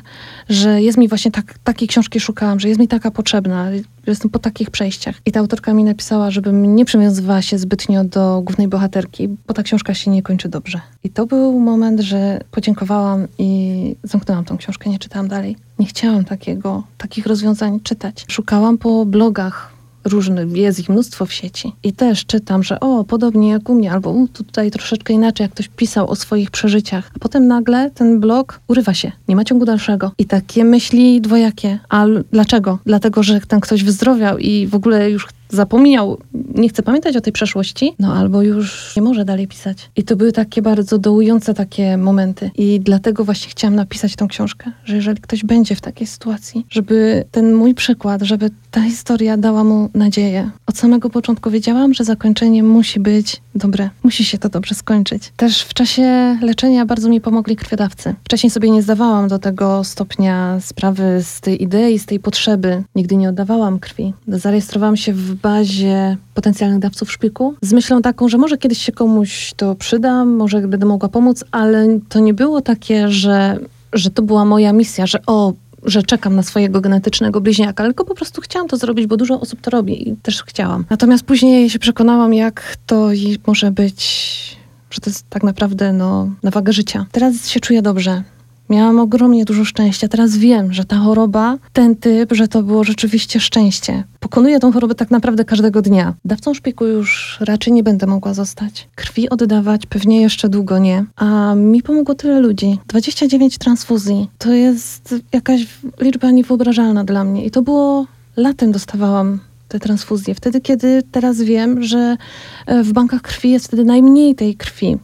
że 0.50 0.82
jest 0.82 0.98
mi 0.98 1.08
właśnie 1.08 1.32
tak, 1.32 1.58
takiej 1.64 1.88
książki 1.88 2.20
szukałam, 2.20 2.60
że 2.60 2.68
jest 2.68 2.80
mi 2.80 2.88
taka 2.88 3.12
potrzebna, 3.12 3.68
jestem 4.08 4.32
po 4.32 4.40
takich 4.40 4.72
przejściach. 4.72 5.16
I 5.26 5.32
ta 5.32 5.40
autorka 5.40 5.74
mi 5.74 5.84
napisała, 5.84 6.32
żebym 6.32 6.76
nie 6.76 6.86
przywiązywała 6.86 7.42
się 7.42 7.58
zbytnio 7.58 8.04
do 8.04 8.42
głównej 8.46 8.68
bohaterki, 8.68 9.30
bo 9.48 9.54
ta 9.54 9.64
książka 9.64 9.94
się 9.94 10.12
nie 10.12 10.24
kończy 10.24 10.50
dobrze. 10.50 10.82
I 11.04 11.10
to 11.10 11.26
był 11.26 11.60
moment, 11.60 12.00
że 12.00 12.42
podziękowałam 12.52 13.28
i 13.38 13.96
zamknęłam 14.04 14.46
tą 14.46 14.58
książkę, 14.58 14.90
nie 14.90 15.00
czytałam 15.00 15.28
dalej. 15.28 15.56
Nie 15.80 15.86
chciałam 15.86 16.26
takiego, 16.26 16.84
takich 16.98 17.26
rozwiązań 17.26 17.80
czytać. 17.80 18.26
Szukałam 18.28 18.78
po 18.78 19.06
blogach 19.06 19.77
różnych, 20.08 20.58
jest 20.58 20.80
ich 20.80 20.90
mnóstwo 20.90 21.26
w 21.26 21.34
sieci. 21.34 21.72
I 21.84 21.94
też 21.94 22.26
czytam, 22.26 22.64
że 22.64 22.80
o, 22.80 23.04
podobnie 23.04 23.50
jak 23.50 23.70
u 23.70 23.76
mnie, 23.76 23.92
albo 23.92 24.12
u, 24.12 24.28
tutaj 24.28 24.72
troszeczkę 24.72 25.14
inaczej, 25.14 25.44
jak 25.44 25.52
ktoś 25.52 25.68
pisał 25.68 26.10
o 26.10 26.16
swoich 26.16 26.52
przeżyciach. 26.52 27.12
A 27.16 27.20
potem 27.20 27.48
nagle 27.48 27.92
ten 27.92 28.20
blog 28.20 28.60
urywa 28.68 28.94
się, 28.94 29.12
nie 29.28 29.36
ma 29.36 29.44
ciągu 29.44 29.66
dalszego. 29.66 30.12
I 30.18 30.26
takie 30.26 30.64
myśli 30.64 31.22
dwojakie. 31.22 31.80
A 31.90 32.06
dlaczego? 32.32 32.80
Dlatego, 32.86 33.24
że 33.24 33.42
ten 33.42 33.60
ktoś 33.60 33.84
wyzdrowiał 33.84 34.38
i 34.38 34.68
w 34.68 34.76
ogóle 34.76 35.12
już 35.12 35.28
zapomniał, 35.50 36.18
nie 36.56 36.70
chce 36.70 36.84
pamiętać 36.84 37.18
o 37.18 37.22
tej 37.22 37.34
przeszłości, 37.34 37.94
no 38.00 38.14
albo 38.14 38.42
już 38.42 38.96
nie 38.96 39.02
może 39.02 39.26
dalej 39.26 39.48
pisać. 39.48 39.90
I 39.96 40.04
to 40.04 40.16
były 40.16 40.32
takie 40.32 40.62
bardzo 40.62 40.98
dołujące 40.98 41.54
takie 41.54 41.98
momenty. 41.98 42.52
I 42.56 42.80
dlatego 42.80 43.26
właśnie 43.26 43.50
chciałam 43.50 43.76
napisać 43.76 44.16
tą 44.16 44.28
książkę, 44.28 44.72
że 44.86 44.96
jeżeli 44.96 45.22
ktoś 45.22 45.44
będzie 45.44 45.76
w 45.76 45.82
takiej 45.82 46.08
sytuacji, 46.08 46.66
żeby 46.70 47.26
ten 47.32 47.54
mój 47.54 47.74
przykład, 47.74 48.22
żeby 48.22 48.50
ta 48.72 48.82
historia 48.82 49.38
dała 49.38 49.64
mu 49.64 49.90
nadzieję. 49.94 50.50
Od 50.66 50.78
samego 50.78 51.10
początku 51.10 51.50
wiedziałam, 51.50 51.94
że 51.94 52.04
zakończenie 52.04 52.64
musi 52.64 53.00
być 53.00 53.42
dobre, 53.56 53.90
musi 54.04 54.26
się 54.26 54.38
to 54.38 54.50
dobrze 54.50 54.76
skończyć. 54.76 55.32
Też 55.38 55.62
w 55.62 55.74
czasie 55.74 56.38
leczenia 56.42 56.86
bardzo 56.86 57.10
mi 57.10 57.22
pomogli 57.22 57.56
krwiodawcy. 57.56 58.16
Wcześniej 58.24 58.50
sobie 58.50 58.70
nie 58.70 58.82
zdawałam 58.82 59.28
do 59.28 59.40
tego 59.40 59.84
stopnia 59.84 60.60
sprawy 60.60 61.20
z 61.24 61.42
tej 61.42 61.64
idei, 61.64 62.00
z 62.00 62.06
tej 62.06 62.20
potrzeby. 62.20 62.84
Nigdy 62.96 63.16
nie 63.16 63.30
oddawałam 63.30 63.80
krwi. 63.80 64.14
Zarejestrowałam 64.28 64.98
się 64.98 65.14
w 65.14 65.37
bazie 65.42 66.18
potencjalnych 66.34 66.80
dawców 66.80 67.12
szpiku 67.12 67.56
z 67.62 67.74
myślą 67.74 68.02
taką, 68.02 68.30
że 68.30 68.38
może 68.38 68.58
kiedyś 68.58 68.78
się 68.78 68.92
komuś 68.92 69.54
to 69.58 69.76
przyda, 69.76 70.26
może 70.26 70.62
będę 70.62 70.86
mogła 70.86 71.10
pomóc, 71.10 71.44
ale 71.52 72.00
to 72.10 72.20
nie 72.20 72.34
było 72.34 72.62
takie, 72.62 73.10
że, 73.10 73.60
że 73.94 74.10
to 74.10 74.22
była 74.22 74.46
moja 74.46 74.74
misja, 74.74 75.08
że 75.08 75.20
o, 75.28 75.54
że 75.84 76.04
czekam 76.04 76.36
na 76.36 76.44
swojego 76.44 76.82
genetycznego 76.82 77.42
bliźniaka, 77.42 77.84
tylko 77.84 78.06
po 78.06 78.16
prostu 78.16 78.42
chciałam 78.42 78.68
to 78.68 78.78
zrobić, 78.78 79.08
bo 79.08 79.18
dużo 79.18 79.40
osób 79.40 79.62
to 79.62 79.72
robi 79.72 80.10
i 80.10 80.16
też 80.16 80.44
chciałam. 80.44 80.86
Natomiast 80.90 81.24
później 81.24 81.70
się 81.70 81.80
przekonałam, 81.80 82.34
jak 82.34 82.78
to 82.86 83.10
może 83.48 83.72
być, 83.72 84.58
że 84.90 85.02
to 85.02 85.10
jest 85.10 85.30
tak 85.30 85.44
naprawdę 85.44 85.94
no, 85.94 86.30
na 86.44 86.52
wagę 86.52 86.74
życia. 86.74 87.06
Teraz 87.12 87.48
się 87.48 87.60
czuję 87.60 87.82
dobrze. 87.82 88.24
Miałam 88.70 89.00
ogromnie 89.00 89.46
dużo 89.46 89.66
szczęścia. 89.66 90.08
Teraz 90.08 90.38
wiem, 90.38 90.74
że 90.74 90.86
ta 90.86 90.96
choroba, 90.96 91.58
ten 91.74 91.96
typ, 91.96 92.34
że 92.34 92.48
to 92.48 92.64
było 92.64 92.84
rzeczywiście 92.84 93.40
szczęście. 93.40 94.04
Pokonuję 94.20 94.60
tą 94.60 94.72
chorobę 94.72 94.96
tak 94.96 95.12
naprawdę 95.12 95.46
każdego 95.46 95.82
dnia. 95.82 96.14
Dawcą 96.26 96.54
szpiku 96.54 96.86
już 96.86 97.38
raczej 97.42 97.74
nie 97.74 97.84
będę 97.84 98.08
mogła 98.08 98.34
zostać. 98.34 98.88
Krwi 98.96 99.30
oddawać 99.30 99.86
pewnie 99.86 100.22
jeszcze 100.22 100.50
długo 100.50 100.80
nie. 100.80 101.06
A 101.16 101.56
mi 101.56 101.84
pomogło 101.84 102.16
tyle 102.16 102.40
ludzi. 102.40 102.80
29 102.88 103.58
transfuzji. 103.58 104.30
To 104.38 104.52
jest 104.52 105.16
jakaś 105.34 105.68
liczba 106.02 106.32
niewyobrażalna 106.32 107.04
dla 107.04 107.24
mnie. 107.24 107.46
I 107.46 107.52
to 107.52 107.62
było 107.62 108.06
latem 108.38 108.72
dostawałam 108.72 109.40
te 109.68 109.80
transfuzje. 109.80 110.36
Wtedy, 110.36 110.62
kiedy 110.62 111.04
teraz 111.12 111.42
wiem, 111.42 111.84
że 111.84 112.18
e, 112.66 112.84
w 112.84 112.94
bankach 112.94 113.22
krwi 113.22 113.52
jest 113.52 113.68
wtedy 113.68 113.86
najmniej 113.86 114.36
tej 114.36 114.56
krwi 114.56 114.98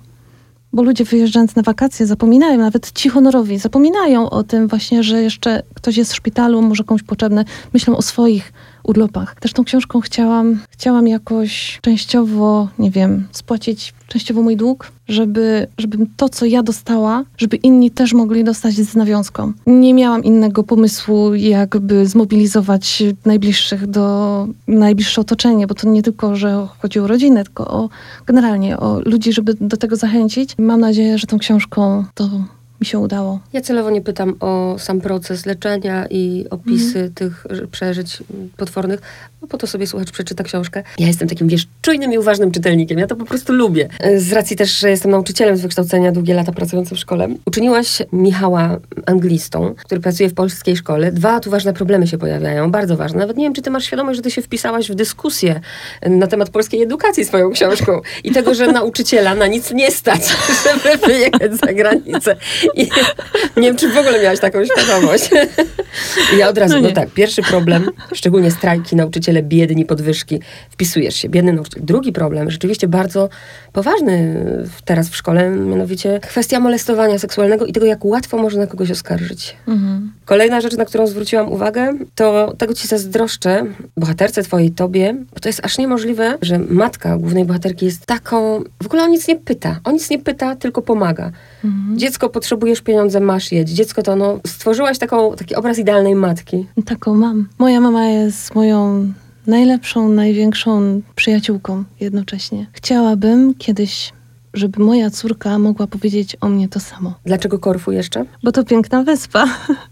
bo 0.73 0.83
ludzie 0.83 1.03
wyjeżdżając 1.03 1.55
na 1.55 1.62
wakacje 1.62 2.05
zapominają, 2.05 2.59
nawet 2.59 2.91
ci 2.91 3.09
honorowi, 3.09 3.57
zapominają 3.57 4.29
o 4.29 4.43
tym 4.43 4.67
właśnie, 4.67 5.03
że 5.03 5.23
jeszcze 5.23 5.63
ktoś 5.73 5.97
jest 5.97 6.12
w 6.13 6.15
szpitalu, 6.15 6.62
może 6.62 6.83
komuś 6.83 7.03
potrzebne, 7.03 7.45
myślą 7.73 7.97
o 7.97 8.01
swoich 8.01 8.53
urlopach. 8.84 9.36
Też 9.39 9.54
tą 9.54 9.63
książką 9.63 10.02
chciałam, 10.02 10.60
chciałam 10.69 11.08
jakoś 11.08 11.80
częściowo, 11.82 12.67
nie 12.80 12.91
wiem, 12.91 13.28
spłacić 13.32 13.93
częściowo 14.08 14.41
mój 14.41 14.58
dług, 14.58 14.91
żeby, 15.08 15.67
żeby 15.78 15.98
to, 16.17 16.30
co 16.30 16.46
ja 16.46 16.63
dostała, 16.63 17.24
żeby 17.38 17.56
inni 17.56 17.91
też 17.91 18.13
mogli 18.13 18.43
dostać 18.43 18.74
z 18.74 18.96
nawiązką. 18.96 19.54
Nie 19.67 19.93
miałam 19.93 20.24
innego 20.24 20.63
pomysłu, 20.63 21.36
jakby 21.36 22.06
zmobilizować 22.06 23.04
najbliższych 23.26 23.88
do 23.88 24.48
najbliższe 24.67 25.22
otoczenie, 25.22 25.67
bo 25.67 25.76
to 25.76 25.89
nie 25.89 26.04
tylko, 26.04 26.36
że 26.36 26.67
chodzi 26.80 27.00
o 27.00 27.08
rodzinę, 27.08 27.43
tylko 27.43 27.67
o 27.67 27.89
generalnie 28.26 28.78
o 28.78 29.00
ludzi, 29.06 29.34
żeby 29.34 29.54
do 29.54 29.78
tego 29.78 29.96
zachęcić. 29.96 30.56
Mam 30.58 30.80
nadzieję, 30.80 31.17
że 31.17 31.28
tą 31.28 31.39
książką 31.39 32.06
to 32.13 32.30
mi 32.84 32.88
się 32.88 33.00
udało. 33.00 33.39
Ja 33.54 33.62
celowo 33.62 33.89
nie 33.89 34.02
pytam 34.02 34.36
o 34.39 34.76
sam 34.80 35.02
proces 35.02 35.46
leczenia 35.46 36.08
i 36.10 36.46
opisy 36.50 37.00
mm. 37.00 37.13
tych 37.13 37.48
przeżyć 37.72 38.24
potwornych, 38.58 39.02
bo 39.41 39.48
po 39.48 39.58
to 39.58 39.67
sobie 39.67 39.88
słuchacz 39.88 40.12
przeczyta 40.12 40.43
książkę. 40.43 40.84
Ja 41.00 41.08
jestem 41.08 41.28
takim, 41.28 41.48
wiesz, 41.48 41.67
czujnym 41.82 42.13
i 42.13 42.17
uważnym 42.17 42.52
czytelnikiem. 42.52 43.00
Ja 43.00 43.08
to 43.08 43.15
po 43.15 43.26
prostu 43.26 43.54
lubię. 43.54 43.89
Z 44.17 44.32
racji 44.32 44.58
też, 44.58 44.80
że 44.80 44.89
jestem 44.89 45.12
nauczycielem 45.12 45.58
z 45.58 45.62
wykształcenia, 45.62 46.12
długie 46.12 46.34
lata 46.34 46.52
pracującym 46.52 46.98
w 46.98 47.00
szkole. 47.00 47.28
Uczyniłaś 47.46 48.02
Michała 48.13 48.78
anglistą, 49.06 49.76
który 49.86 50.02
pracuje 50.02 50.30
w 50.30 50.34
polskiej 50.34 50.78
szkole. 50.78 51.12
Dwa 51.12 51.39
tu 51.39 51.50
ważne 51.50 51.74
problemy 51.74 52.08
się 52.08 52.17
pojawiają, 52.17 52.72
bardzo 52.72 52.98
ważne. 52.98 53.19
Nawet 53.19 53.38
nie 53.38 53.43
wiem, 53.43 53.54
czy 53.54 53.62
ty 53.62 53.72
masz 53.72 53.86
świadomość, 53.86 54.15
że 54.15 54.24
ty 54.24 54.32
się 54.32 54.41
wpisałaś 54.41 54.91
w 54.91 54.96
dyskusję 54.96 55.60
na 56.02 56.28
temat 56.28 56.50
polskiej 56.50 56.82
edukacji 56.82 57.26
swoją 57.26 57.52
książką 57.52 58.02
i 58.24 58.32
tego, 58.32 58.54
że 58.54 58.67
nauczyciela 58.67 59.36
na 59.36 59.48
nic 59.48 59.72
nie 59.72 59.91
stać, 59.91 60.22
żeby 60.63 60.98
wyjechać 61.08 61.56
za 61.56 61.74
granicę. 61.74 62.36
I 62.75 62.89
nie 63.62 63.67
wiem, 63.67 63.75
czy 63.75 63.89
w 63.89 63.97
ogóle 63.97 64.23
miałaś 64.23 64.39
taką 64.39 64.65
świadomość. 64.65 65.29
I 66.36 66.38
ja 66.38 66.49
od 66.49 66.57
razu, 66.57 66.75
no, 66.75 66.81
no 66.81 66.91
tak, 66.91 67.09
pierwszy 67.09 67.41
problem, 67.41 67.89
szczególnie 68.13 68.51
strajki, 68.51 68.95
nauczyciele 68.95 69.43
biedni, 69.43 69.86
podwyżki, 69.86 70.39
wpisujesz 70.69 71.15
się, 71.15 71.29
biedny 71.29 71.53
nauczyciel. 71.53 71.86
Drugi 71.86 72.12
problem, 72.12 72.51
rzeczywiście 72.51 72.88
bardzo 72.88 73.29
poważny 73.73 74.45
teraz 74.86 75.09
w 75.09 75.15
szkole, 75.15 75.49
mianowicie 75.49 76.19
kwestia 76.19 76.59
molestowania 76.59 77.19
seksualnego 77.19 77.65
i 77.65 77.73
tego, 77.73 77.86
jak 77.86 78.05
łatwo 78.05 78.38
można 78.38 78.67
kogoś 78.67 78.91
oskarżyć. 78.91 79.55
Mhm. 79.67 80.12
Kolejna 80.25 80.62
rzecz, 80.62 80.77
na 80.77 80.86
którą 80.86 81.07
zwróciłam 81.07 81.51
uwagę, 81.51 81.93
to 82.15 82.53
tego 82.57 82.73
ci 82.73 82.88
zazdroszczę, 82.88 83.65
bohaterce 83.97 84.43
twojej, 84.43 84.71
tobie, 84.71 85.15
bo 85.33 85.39
to 85.39 85.49
jest 85.49 85.65
aż 85.65 85.77
niemożliwe, 85.77 86.38
że 86.41 86.59
matka 86.59 87.17
głównej 87.17 87.45
bohaterki 87.45 87.86
jest 87.86 88.05
taką, 88.05 88.63
w 88.83 88.86
ogóle 88.86 89.03
o 89.03 89.07
nic 89.07 89.27
nie 89.27 89.36
pyta. 89.36 89.79
O 89.83 89.91
nic 89.91 90.09
nie 90.09 90.19
pyta, 90.19 90.55
tylko 90.55 90.81
pomaga. 90.81 91.31
Mhm. 91.63 91.99
Dziecko 91.99 92.29
potrzebujesz 92.63 92.82
pieniądze, 92.82 93.19
masz 93.19 93.52
jedź. 93.52 93.69
Dziecko 93.69 94.02
to, 94.04 94.15
no, 94.15 94.39
stworzyłaś 94.47 94.97
taką, 94.97 95.36
taki 95.36 95.56
obraz 95.56 95.80
idealnej 95.80 96.15
matki. 96.15 96.65
Taką 96.86 97.15
mam. 97.15 97.47
Moja 97.60 97.82
mama 97.82 98.06
jest 98.06 98.56
moją 98.56 99.08
najlepszą, 99.47 100.10
największą 100.10 101.02
przyjaciółką 101.15 101.84
jednocześnie. 101.99 102.67
Chciałabym 102.73 103.54
kiedyś 103.58 104.13
żeby 104.54 104.84
moja 104.84 105.10
córka 105.10 105.60
mogła 105.60 105.88
powiedzieć 105.88 106.38
o 106.41 106.49
mnie 106.49 106.69
to 106.69 106.80
samo. 106.80 107.13
Dlaczego 107.26 107.60
Korfu 107.60 107.91
jeszcze? 107.91 108.26
Bo 108.43 108.52
to 108.52 108.63
piękna 108.63 109.04
wyspa. 109.04 109.45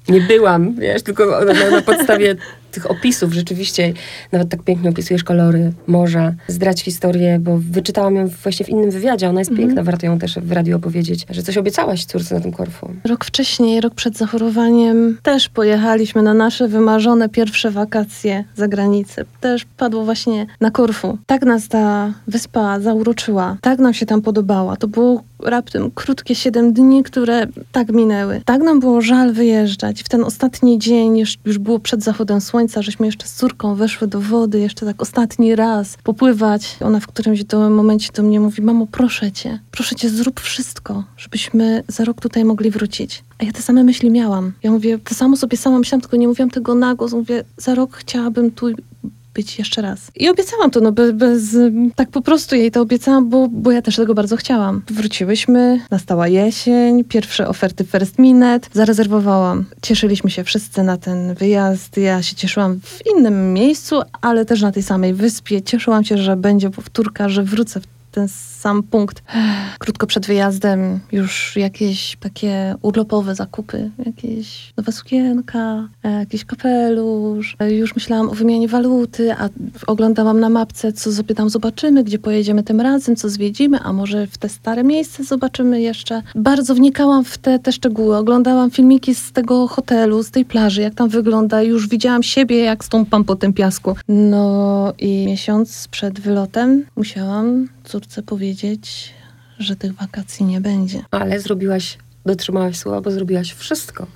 Nie 0.10 0.22
byłam, 0.22 0.76
wiesz, 0.76 1.02
tylko 1.02 1.46
na, 1.46 1.70
na 1.70 1.82
podstawie 1.82 2.36
tych 2.72 2.92
opisów 2.92 3.34
rzeczywiście, 3.34 3.94
nawet 4.32 4.50
tak 4.50 4.64
pięknie 4.64 4.90
opisujesz 4.90 5.24
kolory 5.24 5.74
morza, 5.88 6.34
zdrać 6.48 6.82
historię, 6.82 7.40
bo 7.40 7.58
wyczytałam 7.58 8.16
ją 8.16 8.28
właśnie 8.28 8.66
w 8.66 8.70
innym 8.70 8.92
wywiadzie, 8.92 9.30
ona 9.30 9.42
jest 9.42 9.52
mm. 9.52 9.64
piękna, 9.64 9.84
warto 9.84 10.06
ją 10.06 10.20
też 10.20 10.40
w 10.40 10.52
radiu 10.52 10.78
opowiedzieć, 10.78 11.26
że 11.30 11.44
coś 11.44 11.58
obiecałaś 11.58 12.06
córce 12.06 12.36
na 12.36 12.42
tym 12.42 12.52
Korfu. 12.52 12.92
Rok 13.06 13.26
wcześniej, 13.26 13.82
rok 13.82 13.96
przed 13.96 14.18
zachorowaniem, 14.18 15.18
też 15.24 15.50
pojechaliśmy 15.50 16.22
na 16.22 16.34
nasze 16.34 16.68
wymarzone 16.68 17.30
pierwsze 17.30 17.72
wakacje 17.72 18.44
za 18.56 18.68
granicę. 18.68 19.26
Też 19.42 19.66
padło 19.78 20.06
właśnie 20.06 20.48
na 20.62 20.72
Korfu. 20.72 21.18
Tak 21.26 21.46
nas 21.46 21.68
ta 21.68 22.14
wyspa 22.28 22.80
zauroczyła, 22.80 23.58
tak 23.62 23.80
nam 23.80 23.94
się 23.94 24.06
tam 24.06 24.22
podobała. 24.22 24.76
To 24.76 24.88
było 24.88 25.24
raptem 25.44 25.92
krótkie 25.96 26.36
siedem 26.36 26.74
dni, 26.74 27.04
które 27.04 27.48
tak 27.72 27.90
minęły. 27.90 28.42
Tak 28.46 28.62
nam 28.62 28.80
było 28.80 29.02
żal 29.02 29.34
wyjeżdżać. 29.34 30.04
W 30.04 30.10
ten 30.10 30.24
ostatni 30.24 30.80
dzień, 30.80 31.18
już, 31.18 31.38
już 31.46 31.58
było 31.58 31.80
przed 31.80 32.04
zachodem 32.04 32.42
słońca, 32.42 32.61
żeśmy 32.82 33.06
jeszcze 33.06 33.28
z 33.28 33.34
córką 33.34 33.76
weszły 33.76 34.08
do 34.08 34.22
wody, 34.22 34.60
jeszcze 34.60 34.86
tak 34.86 35.02
ostatni 35.02 35.56
raz 35.56 35.98
popływać. 36.04 36.78
Ona 36.82 37.00
w 37.00 37.08
którymś 37.08 37.44
momencie 37.70 38.10
do 38.14 38.24
mnie 38.24 38.40
mówi, 38.40 38.62
mamo, 38.62 38.88
proszę 38.88 39.32
cię, 39.32 39.60
proszę 39.72 39.96
cię, 39.96 40.10
zrób 40.10 40.40
wszystko, 40.40 41.04
żebyśmy 41.18 41.84
za 41.88 42.06
rok 42.06 42.22
tutaj 42.22 42.46
mogli 42.46 42.72
wrócić. 42.72 43.24
A 43.40 43.46
ja 43.46 43.52
te 43.52 43.62
same 43.62 43.84
myśli 43.84 44.10
miałam. 44.10 44.54
Ja 44.64 44.72
mówię, 44.72 45.00
to 45.00 45.16
samo 45.16 45.38
sobie 45.38 45.58
sama 45.58 45.80
myślałam, 45.80 46.02
tylko 46.02 46.18
nie 46.18 46.28
mówiłam 46.28 46.50
tego 46.50 46.76
na 46.76 46.96
głos. 46.96 47.14
Mówię, 47.14 47.44
za 47.58 47.76
rok 47.76 47.98
chciałabym 47.98 48.52
tu 48.52 48.68
być 49.34 49.60
jeszcze 49.60 49.82
raz. 49.82 50.12
I 50.16 50.30
obiecałam 50.30 50.72
to, 50.72 50.80
no 50.80 50.92
bez, 50.92 51.12
bez 51.12 51.58
tak 51.96 52.10
po 52.10 52.22
prostu 52.22 52.56
jej 52.56 52.72
to 52.72 52.82
obiecałam, 52.82 53.30
bo, 53.30 53.48
bo 53.48 53.72
ja 53.72 53.82
też 53.82 53.96
tego 53.96 54.14
bardzo 54.14 54.38
chciałam. 54.38 54.82
Wróciłyśmy, 54.90 55.80
nastała 55.92 56.28
jesień, 56.28 57.04
pierwsze 57.04 57.48
oferty 57.48 57.84
First 57.84 58.20
Minute, 58.20 58.70
zarezerwowałam. 58.74 59.66
Cieszyliśmy 59.82 60.30
się 60.30 60.44
wszyscy 60.44 60.84
na 60.84 60.98
ten 60.98 61.36
wyjazd. 61.36 61.98
Ja 61.98 62.24
się 62.24 62.36
cieszyłam 62.36 62.80
w 62.80 63.00
innym 63.16 63.54
miejscu, 63.54 64.02
ale 64.22 64.46
też 64.46 64.62
na 64.62 64.72
tej 64.72 64.84
samej 64.84 65.14
wyspie. 65.14 65.62
Cieszyłam 65.62 66.04
się, 66.04 66.18
że 66.18 66.36
będzie 66.36 66.70
powtórka, 66.70 67.30
że 67.30 67.44
wrócę 67.44 67.80
w 67.80 68.01
ten 68.12 68.28
sam 68.28 68.84
punkt. 68.84 69.24
Krótko 69.80 70.08
przed 70.08 70.26
wyjazdem 70.26 71.00
już 71.12 71.56
jakieś 71.56 72.18
takie 72.20 72.76
urlopowe 72.82 73.36
zakupy, 73.36 73.92
jakieś 74.06 74.74
nowa 74.78 74.92
sukienka, 74.92 75.88
e, 76.04 76.12
jakiś 76.12 76.46
kapelusz. 76.46 77.56
E, 77.60 77.72
już 77.72 77.96
myślałam 77.96 78.30
o 78.30 78.34
wymianie 78.34 78.68
waluty, 78.68 79.34
a 79.34 79.50
oglądałam 79.88 80.40
na 80.40 80.50
mapce, 80.50 80.94
co 80.94 81.12
sobie 81.12 81.36
tam 81.36 81.50
zobaczymy, 81.50 82.04
gdzie 82.04 82.20
pojedziemy 82.20 82.64
tym 82.64 82.82
razem, 82.82 83.16
co 83.16 83.30
zwiedzimy, 83.30 83.80
a 83.80 83.94
może 83.94 84.28
w 84.28 84.38
te 84.38 84.50
stare 84.50 84.84
miejsce 84.84 85.24
zobaczymy 85.24 85.82
jeszcze. 85.82 86.22
Bardzo 86.36 86.76
wnikałam 86.76 87.24
w 87.24 87.38
te, 87.38 87.60
te 87.60 87.72
szczegóły. 87.72 88.18
Oglądałam 88.18 88.72
filmiki 88.72 89.16
z 89.16 89.32
tego 89.32 89.68
hotelu, 89.68 90.24
z 90.24 90.32
tej 90.32 90.46
plaży, 90.46 90.82
jak 90.82 90.94
tam 90.96 91.10
wygląda. 91.10 91.62
Już 91.62 91.88
widziałam 91.88 92.24
siebie, 92.24 92.58
jak 92.58 92.86
stąpam 92.86 93.24
po 93.24 93.36
tym 93.36 93.54
piasku. 93.54 93.96
No 94.08 94.94
i 95.00 95.26
miesiąc 95.26 95.88
przed 95.88 96.20
wylotem 96.20 96.86
musiałam 96.96 97.68
córce 97.92 98.24
powiedzieć, 98.24 99.14
że 99.60 99.76
tych 99.76 99.94
wakacji 99.94 100.46
nie 100.46 100.62
będzie. 100.62 101.04
Ale 101.12 101.40
zrobiłaś, 101.40 101.98
dotrzymałaś 102.26 102.78
słowa, 102.78 103.02
bo 103.02 103.12
zrobiłaś 103.12 103.54
wszystko, 103.54 104.08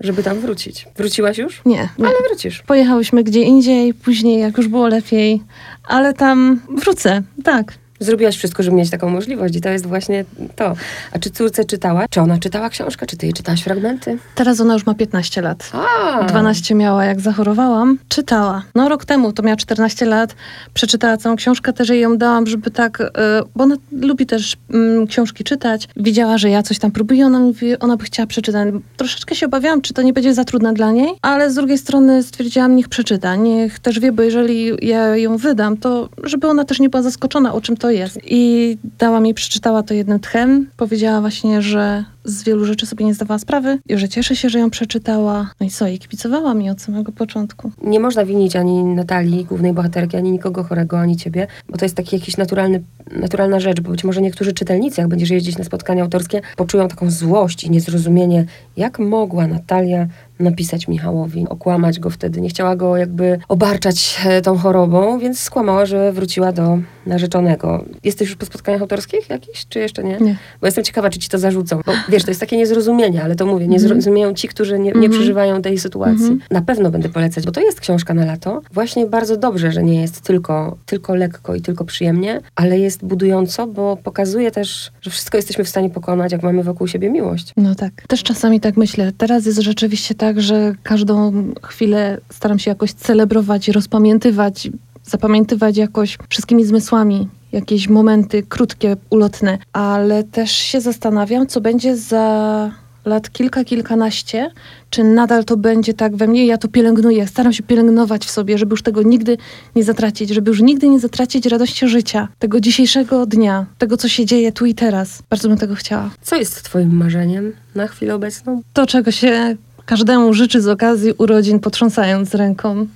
żeby 0.00 0.22
tam 0.22 0.40
wrócić. 0.40 0.88
Wróciłaś 0.96 1.38
już? 1.38 1.62
Nie. 1.66 1.88
nie. 1.98 2.06
Ale 2.06 2.16
wrócisz. 2.28 2.62
Pojechałyśmy 2.62 3.24
gdzie 3.24 3.42
indziej, 3.42 3.94
później 3.94 4.40
jak 4.40 4.56
już 4.56 4.68
było 4.68 4.88
lepiej, 4.88 5.42
ale 5.84 6.14
tam 6.14 6.60
wrócę, 6.78 7.22
tak. 7.44 7.74
Zrobiłaś 8.02 8.36
wszystko, 8.36 8.62
żeby 8.62 8.76
mieć 8.76 8.90
taką 8.90 9.08
możliwość 9.08 9.56
i 9.56 9.60
to 9.60 9.68
jest 9.68 9.86
właśnie 9.86 10.24
to. 10.56 10.74
A 11.12 11.18
czy 11.18 11.30
córce 11.30 11.64
czytała? 11.64 12.04
Czy 12.10 12.20
ona 12.20 12.38
czytała 12.38 12.68
książkę? 12.68 13.06
Czy 13.06 13.16
ty 13.16 13.26
jej 13.26 13.32
czytałaś 13.32 13.62
fragmenty? 13.62 14.18
Teraz 14.34 14.60
ona 14.60 14.74
już 14.74 14.86
ma 14.86 14.94
15 14.94 15.42
lat. 15.42 15.70
A, 15.72 16.24
12 16.24 16.74
miała, 16.74 17.04
jak 17.04 17.20
zachorowałam. 17.20 17.98
Czytała. 18.08 18.62
No 18.74 18.88
rok 18.88 19.04
temu, 19.04 19.32
to 19.32 19.42
miała 19.42 19.56
14 19.56 20.06
lat. 20.06 20.34
Przeczytała 20.74 21.16
całą 21.16 21.36
książkę, 21.36 21.72
też 21.72 21.88
jej 21.88 22.00
ją 22.00 22.18
dałam, 22.18 22.46
żeby 22.46 22.70
tak, 22.70 23.00
e, 23.00 23.08
bo 23.56 23.64
ona 23.64 23.76
lubi 23.92 24.26
też 24.26 24.56
mm, 24.70 25.06
książki 25.06 25.44
czytać. 25.44 25.88
Widziała, 25.96 26.38
że 26.38 26.50
ja 26.50 26.62
coś 26.62 26.78
tam 26.78 26.90
próbuję, 26.90 27.26
ona 27.26 27.38
mówi, 27.38 27.78
ona 27.78 27.96
by 27.96 28.04
chciała 28.04 28.26
przeczytać. 28.26 28.68
Troszeczkę 28.96 29.34
się 29.34 29.46
obawiałam, 29.46 29.80
czy 29.80 29.94
to 29.94 30.02
nie 30.02 30.12
będzie 30.12 30.34
za 30.34 30.44
trudne 30.44 30.74
dla 30.74 30.92
niej, 30.92 31.08
ale 31.22 31.50
z 31.50 31.54
drugiej 31.54 31.78
strony 31.78 32.22
stwierdziłam, 32.22 32.76
niech 32.76 32.88
przeczyta, 32.88 33.36
niech 33.36 33.78
też 33.78 34.00
wie, 34.00 34.12
bo 34.12 34.22
jeżeli 34.22 34.72
ja 34.82 35.16
ją 35.16 35.36
wydam, 35.36 35.76
to 35.76 36.08
żeby 36.24 36.48
ona 36.48 36.64
też 36.64 36.80
nie 36.80 36.88
była 36.88 37.02
zaskoczona, 37.02 37.54
o 37.54 37.60
czym 37.60 37.76
to 37.76 37.90
jest. 37.92 38.20
I 38.24 38.76
dała 38.98 39.20
mi, 39.20 39.34
przeczytała 39.34 39.82
to 39.82 39.94
jednym 39.94 40.20
tchem. 40.20 40.70
Powiedziała 40.76 41.20
właśnie, 41.20 41.62
że 41.62 42.04
z 42.24 42.42
wielu 42.42 42.64
rzeczy 42.64 42.86
sobie 42.86 43.06
nie 43.06 43.14
zdawała 43.14 43.38
sprawy 43.38 43.78
i 43.88 43.98
że 43.98 44.08
cieszy 44.08 44.36
się, 44.36 44.48
że 44.48 44.58
ją 44.58 44.70
przeczytała. 44.70 45.50
No 45.60 45.66
i 45.66 45.70
co, 45.70 45.88
i 45.88 45.98
kibicowała 45.98 46.54
mi 46.54 46.70
od 46.70 46.82
samego 46.82 47.12
początku. 47.12 47.70
nie 47.82 48.00
można 48.00 48.24
winić 48.24 48.56
ani 48.56 48.84
Natalii, 48.84 49.44
głównej 49.44 49.72
bohaterki, 49.72 50.16
ani 50.16 50.32
nikogo 50.32 50.64
chorego, 50.64 51.00
ani 51.00 51.16
ciebie, 51.16 51.46
bo 51.68 51.78
to 51.78 51.84
jest 51.84 51.94
taki 51.94 52.16
jakiś 52.16 52.36
naturalny, 52.36 52.82
naturalna 53.10 53.60
rzecz, 53.60 53.80
bo 53.80 53.90
być 53.90 54.04
może 54.04 54.22
niektórzy 54.22 54.52
czytelnicy, 54.52 55.00
jak 55.00 55.10
będziesz 55.10 55.30
jeździć 55.30 55.58
na 55.58 55.64
spotkania 55.64 56.02
autorskie, 56.02 56.40
poczują 56.56 56.88
taką 56.88 57.10
złość 57.10 57.64
i 57.64 57.70
niezrozumienie, 57.70 58.44
jak 58.76 58.98
mogła 58.98 59.46
Natalia 59.46 60.06
napisać 60.42 60.88
Michałowi, 60.88 61.46
okłamać 61.48 62.00
go 62.00 62.10
wtedy. 62.10 62.40
Nie 62.40 62.48
chciała 62.48 62.76
go 62.76 62.96
jakby 62.96 63.38
obarczać 63.48 64.20
e, 64.24 64.42
tą 64.42 64.58
chorobą, 64.58 65.18
więc 65.18 65.40
skłamała, 65.40 65.86
że 65.86 66.12
wróciła 66.12 66.52
do 66.52 66.78
narzeczonego. 67.06 67.84
Jesteś 68.04 68.28
już 68.28 68.36
po 68.36 68.46
spotkaniach 68.46 68.80
autorskich 68.80 69.30
jakichś, 69.30 69.66
czy 69.68 69.78
jeszcze 69.78 70.04
nie? 70.04 70.18
Nie. 70.18 70.36
Bo 70.60 70.66
jestem 70.66 70.84
ciekawa, 70.84 71.10
czy 71.10 71.18
ci 71.18 71.28
to 71.28 71.38
zarzucą. 71.38 71.80
Bo 71.86 71.92
wiesz, 72.12 72.24
to 72.24 72.30
jest 72.30 72.40
takie 72.40 72.56
niezrozumienie, 72.56 73.24
ale 73.24 73.36
to 73.36 73.46
mówię, 73.46 73.68
nie 73.68 73.76
Mhm. 73.76 73.88
zrozumieją 73.88 74.34
ci, 74.34 74.48
którzy 74.48 74.78
nie, 74.78 74.84
nie 74.84 74.92
Mhm. 74.92 75.12
przeżywają 75.12 75.62
tej 75.62 75.78
sytuacji. 75.78 76.22
Mhm. 76.24 76.40
Na 76.50 76.60
pewno 76.62 76.90
będę 76.90 77.08
polecać, 77.08 77.44
bo 77.44 77.52
to 77.52 77.60
jest 77.60 77.80
książka 77.80 78.14
na 78.14 78.24
lato. 78.24 78.60
Właśnie 78.72 79.06
bardzo 79.06 79.36
dobrze, 79.36 79.72
że 79.72 79.82
nie 79.82 80.00
jest 80.00 80.20
tylko, 80.20 80.76
tylko 80.86 81.14
lekko 81.14 81.54
i 81.54 81.60
tylko 81.60 81.84
przyjemnie, 81.84 82.40
ale 82.54 82.78
jest 82.78 83.04
budująco, 83.04 83.66
bo 83.66 83.96
pokazuje 83.96 84.50
też, 84.50 84.90
że 85.02 85.10
wszystko 85.10 85.38
jesteśmy 85.38 85.64
w 85.64 85.68
stanie 85.68 85.90
pokonać, 85.90 86.32
jak 86.32 86.42
mamy 86.42 86.62
wokół 86.62 86.86
siebie 86.86 87.10
miłość. 87.10 87.52
No 87.56 87.74
tak. 87.74 87.92
Też 88.08 88.22
czasami 88.22 88.60
tak 88.60 88.76
myślę. 88.76 89.12
Teraz 89.18 89.46
jest 89.46 89.58
rzeczywiście 89.58 90.14
tak, 90.14 90.42
że 90.42 90.74
każdą 90.82 91.32
chwilę 91.62 92.18
staram 92.30 92.58
się 92.58 92.70
jakoś 92.70 92.92
celebrować, 92.92 93.68
rozpamiętywać, 93.68 94.68
zapamiętywać 95.04 95.76
jakoś 95.76 96.18
wszystkimi 96.28 96.64
zmysłami 96.64 97.28
jakieś 97.52 97.88
momenty 97.88 98.42
krótkie, 98.42 98.96
ulotne, 99.10 99.58
ale 99.72 100.24
też 100.24 100.50
się 100.50 100.80
zastanawiam, 100.80 101.46
co 101.46 101.60
będzie 101.60 101.96
za 101.96 102.70
lat 103.04 103.30
kilka, 103.30 103.64
kilkanaście, 103.64 104.50
czy 104.90 105.04
nadal 105.04 105.44
to 105.44 105.56
będzie 105.56 105.94
tak 105.94 106.16
we 106.16 106.26
mnie. 106.26 106.46
Ja 106.46 106.58
to 106.58 106.68
pielęgnuję, 106.68 107.26
staram 107.26 107.52
się 107.52 107.62
pielęgnować 107.62 108.24
w 108.26 108.30
sobie, 108.30 108.58
żeby 108.58 108.72
już 108.72 108.82
tego 108.82 109.02
nigdy 109.02 109.38
nie 109.76 109.84
zatracić, 109.84 110.30
żeby 110.30 110.50
już 110.50 110.60
nigdy 110.60 110.88
nie 110.88 111.00
zatracić 111.00 111.46
radości 111.46 111.88
życia, 111.88 112.28
tego 112.38 112.60
dzisiejszego 112.60 113.26
dnia, 113.26 113.66
tego, 113.78 113.96
co 113.96 114.08
się 114.08 114.26
dzieje 114.26 114.52
tu 114.52 114.66
i 114.66 114.74
teraz. 114.74 115.22
Bardzo 115.30 115.48
bym 115.48 115.58
tego 115.58 115.74
chciała. 115.74 116.10
Co 116.22 116.36
jest 116.36 116.62
twoim 116.62 116.96
marzeniem 116.96 117.52
na 117.74 117.86
chwilę 117.86 118.14
obecną? 118.14 118.62
To, 118.72 118.86
czego 118.86 119.10
się 119.10 119.56
każdemu 119.86 120.34
życzy 120.34 120.60
z 120.60 120.68
okazji 120.68 121.12
urodzin, 121.18 121.60
potrząsając 121.60 122.34
ręką, 122.34 122.86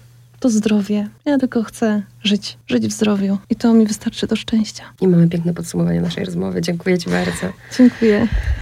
to 0.47 0.51
zdrowie. 0.51 1.09
Ja 1.25 1.39
tylko 1.39 1.63
chcę 1.63 2.03
żyć, 2.25 2.59
żyć 2.67 2.87
w 2.87 2.93
zdrowiu. 2.93 3.39
I 3.51 3.57
to 3.57 3.75
mi 3.75 3.87
wystarczy 3.87 4.27
do 4.27 4.37
szczęścia. 4.37 4.85
I 5.01 5.09
mamy 5.09 5.29
piękne 5.29 5.55
podsumowanie 5.55 6.01
naszej 6.01 6.25
rozmowy. 6.25 6.61
Dziękuję 6.61 6.99
ci 6.99 7.11
bardzo. 7.11 7.53
Dziękuję. 7.79 8.29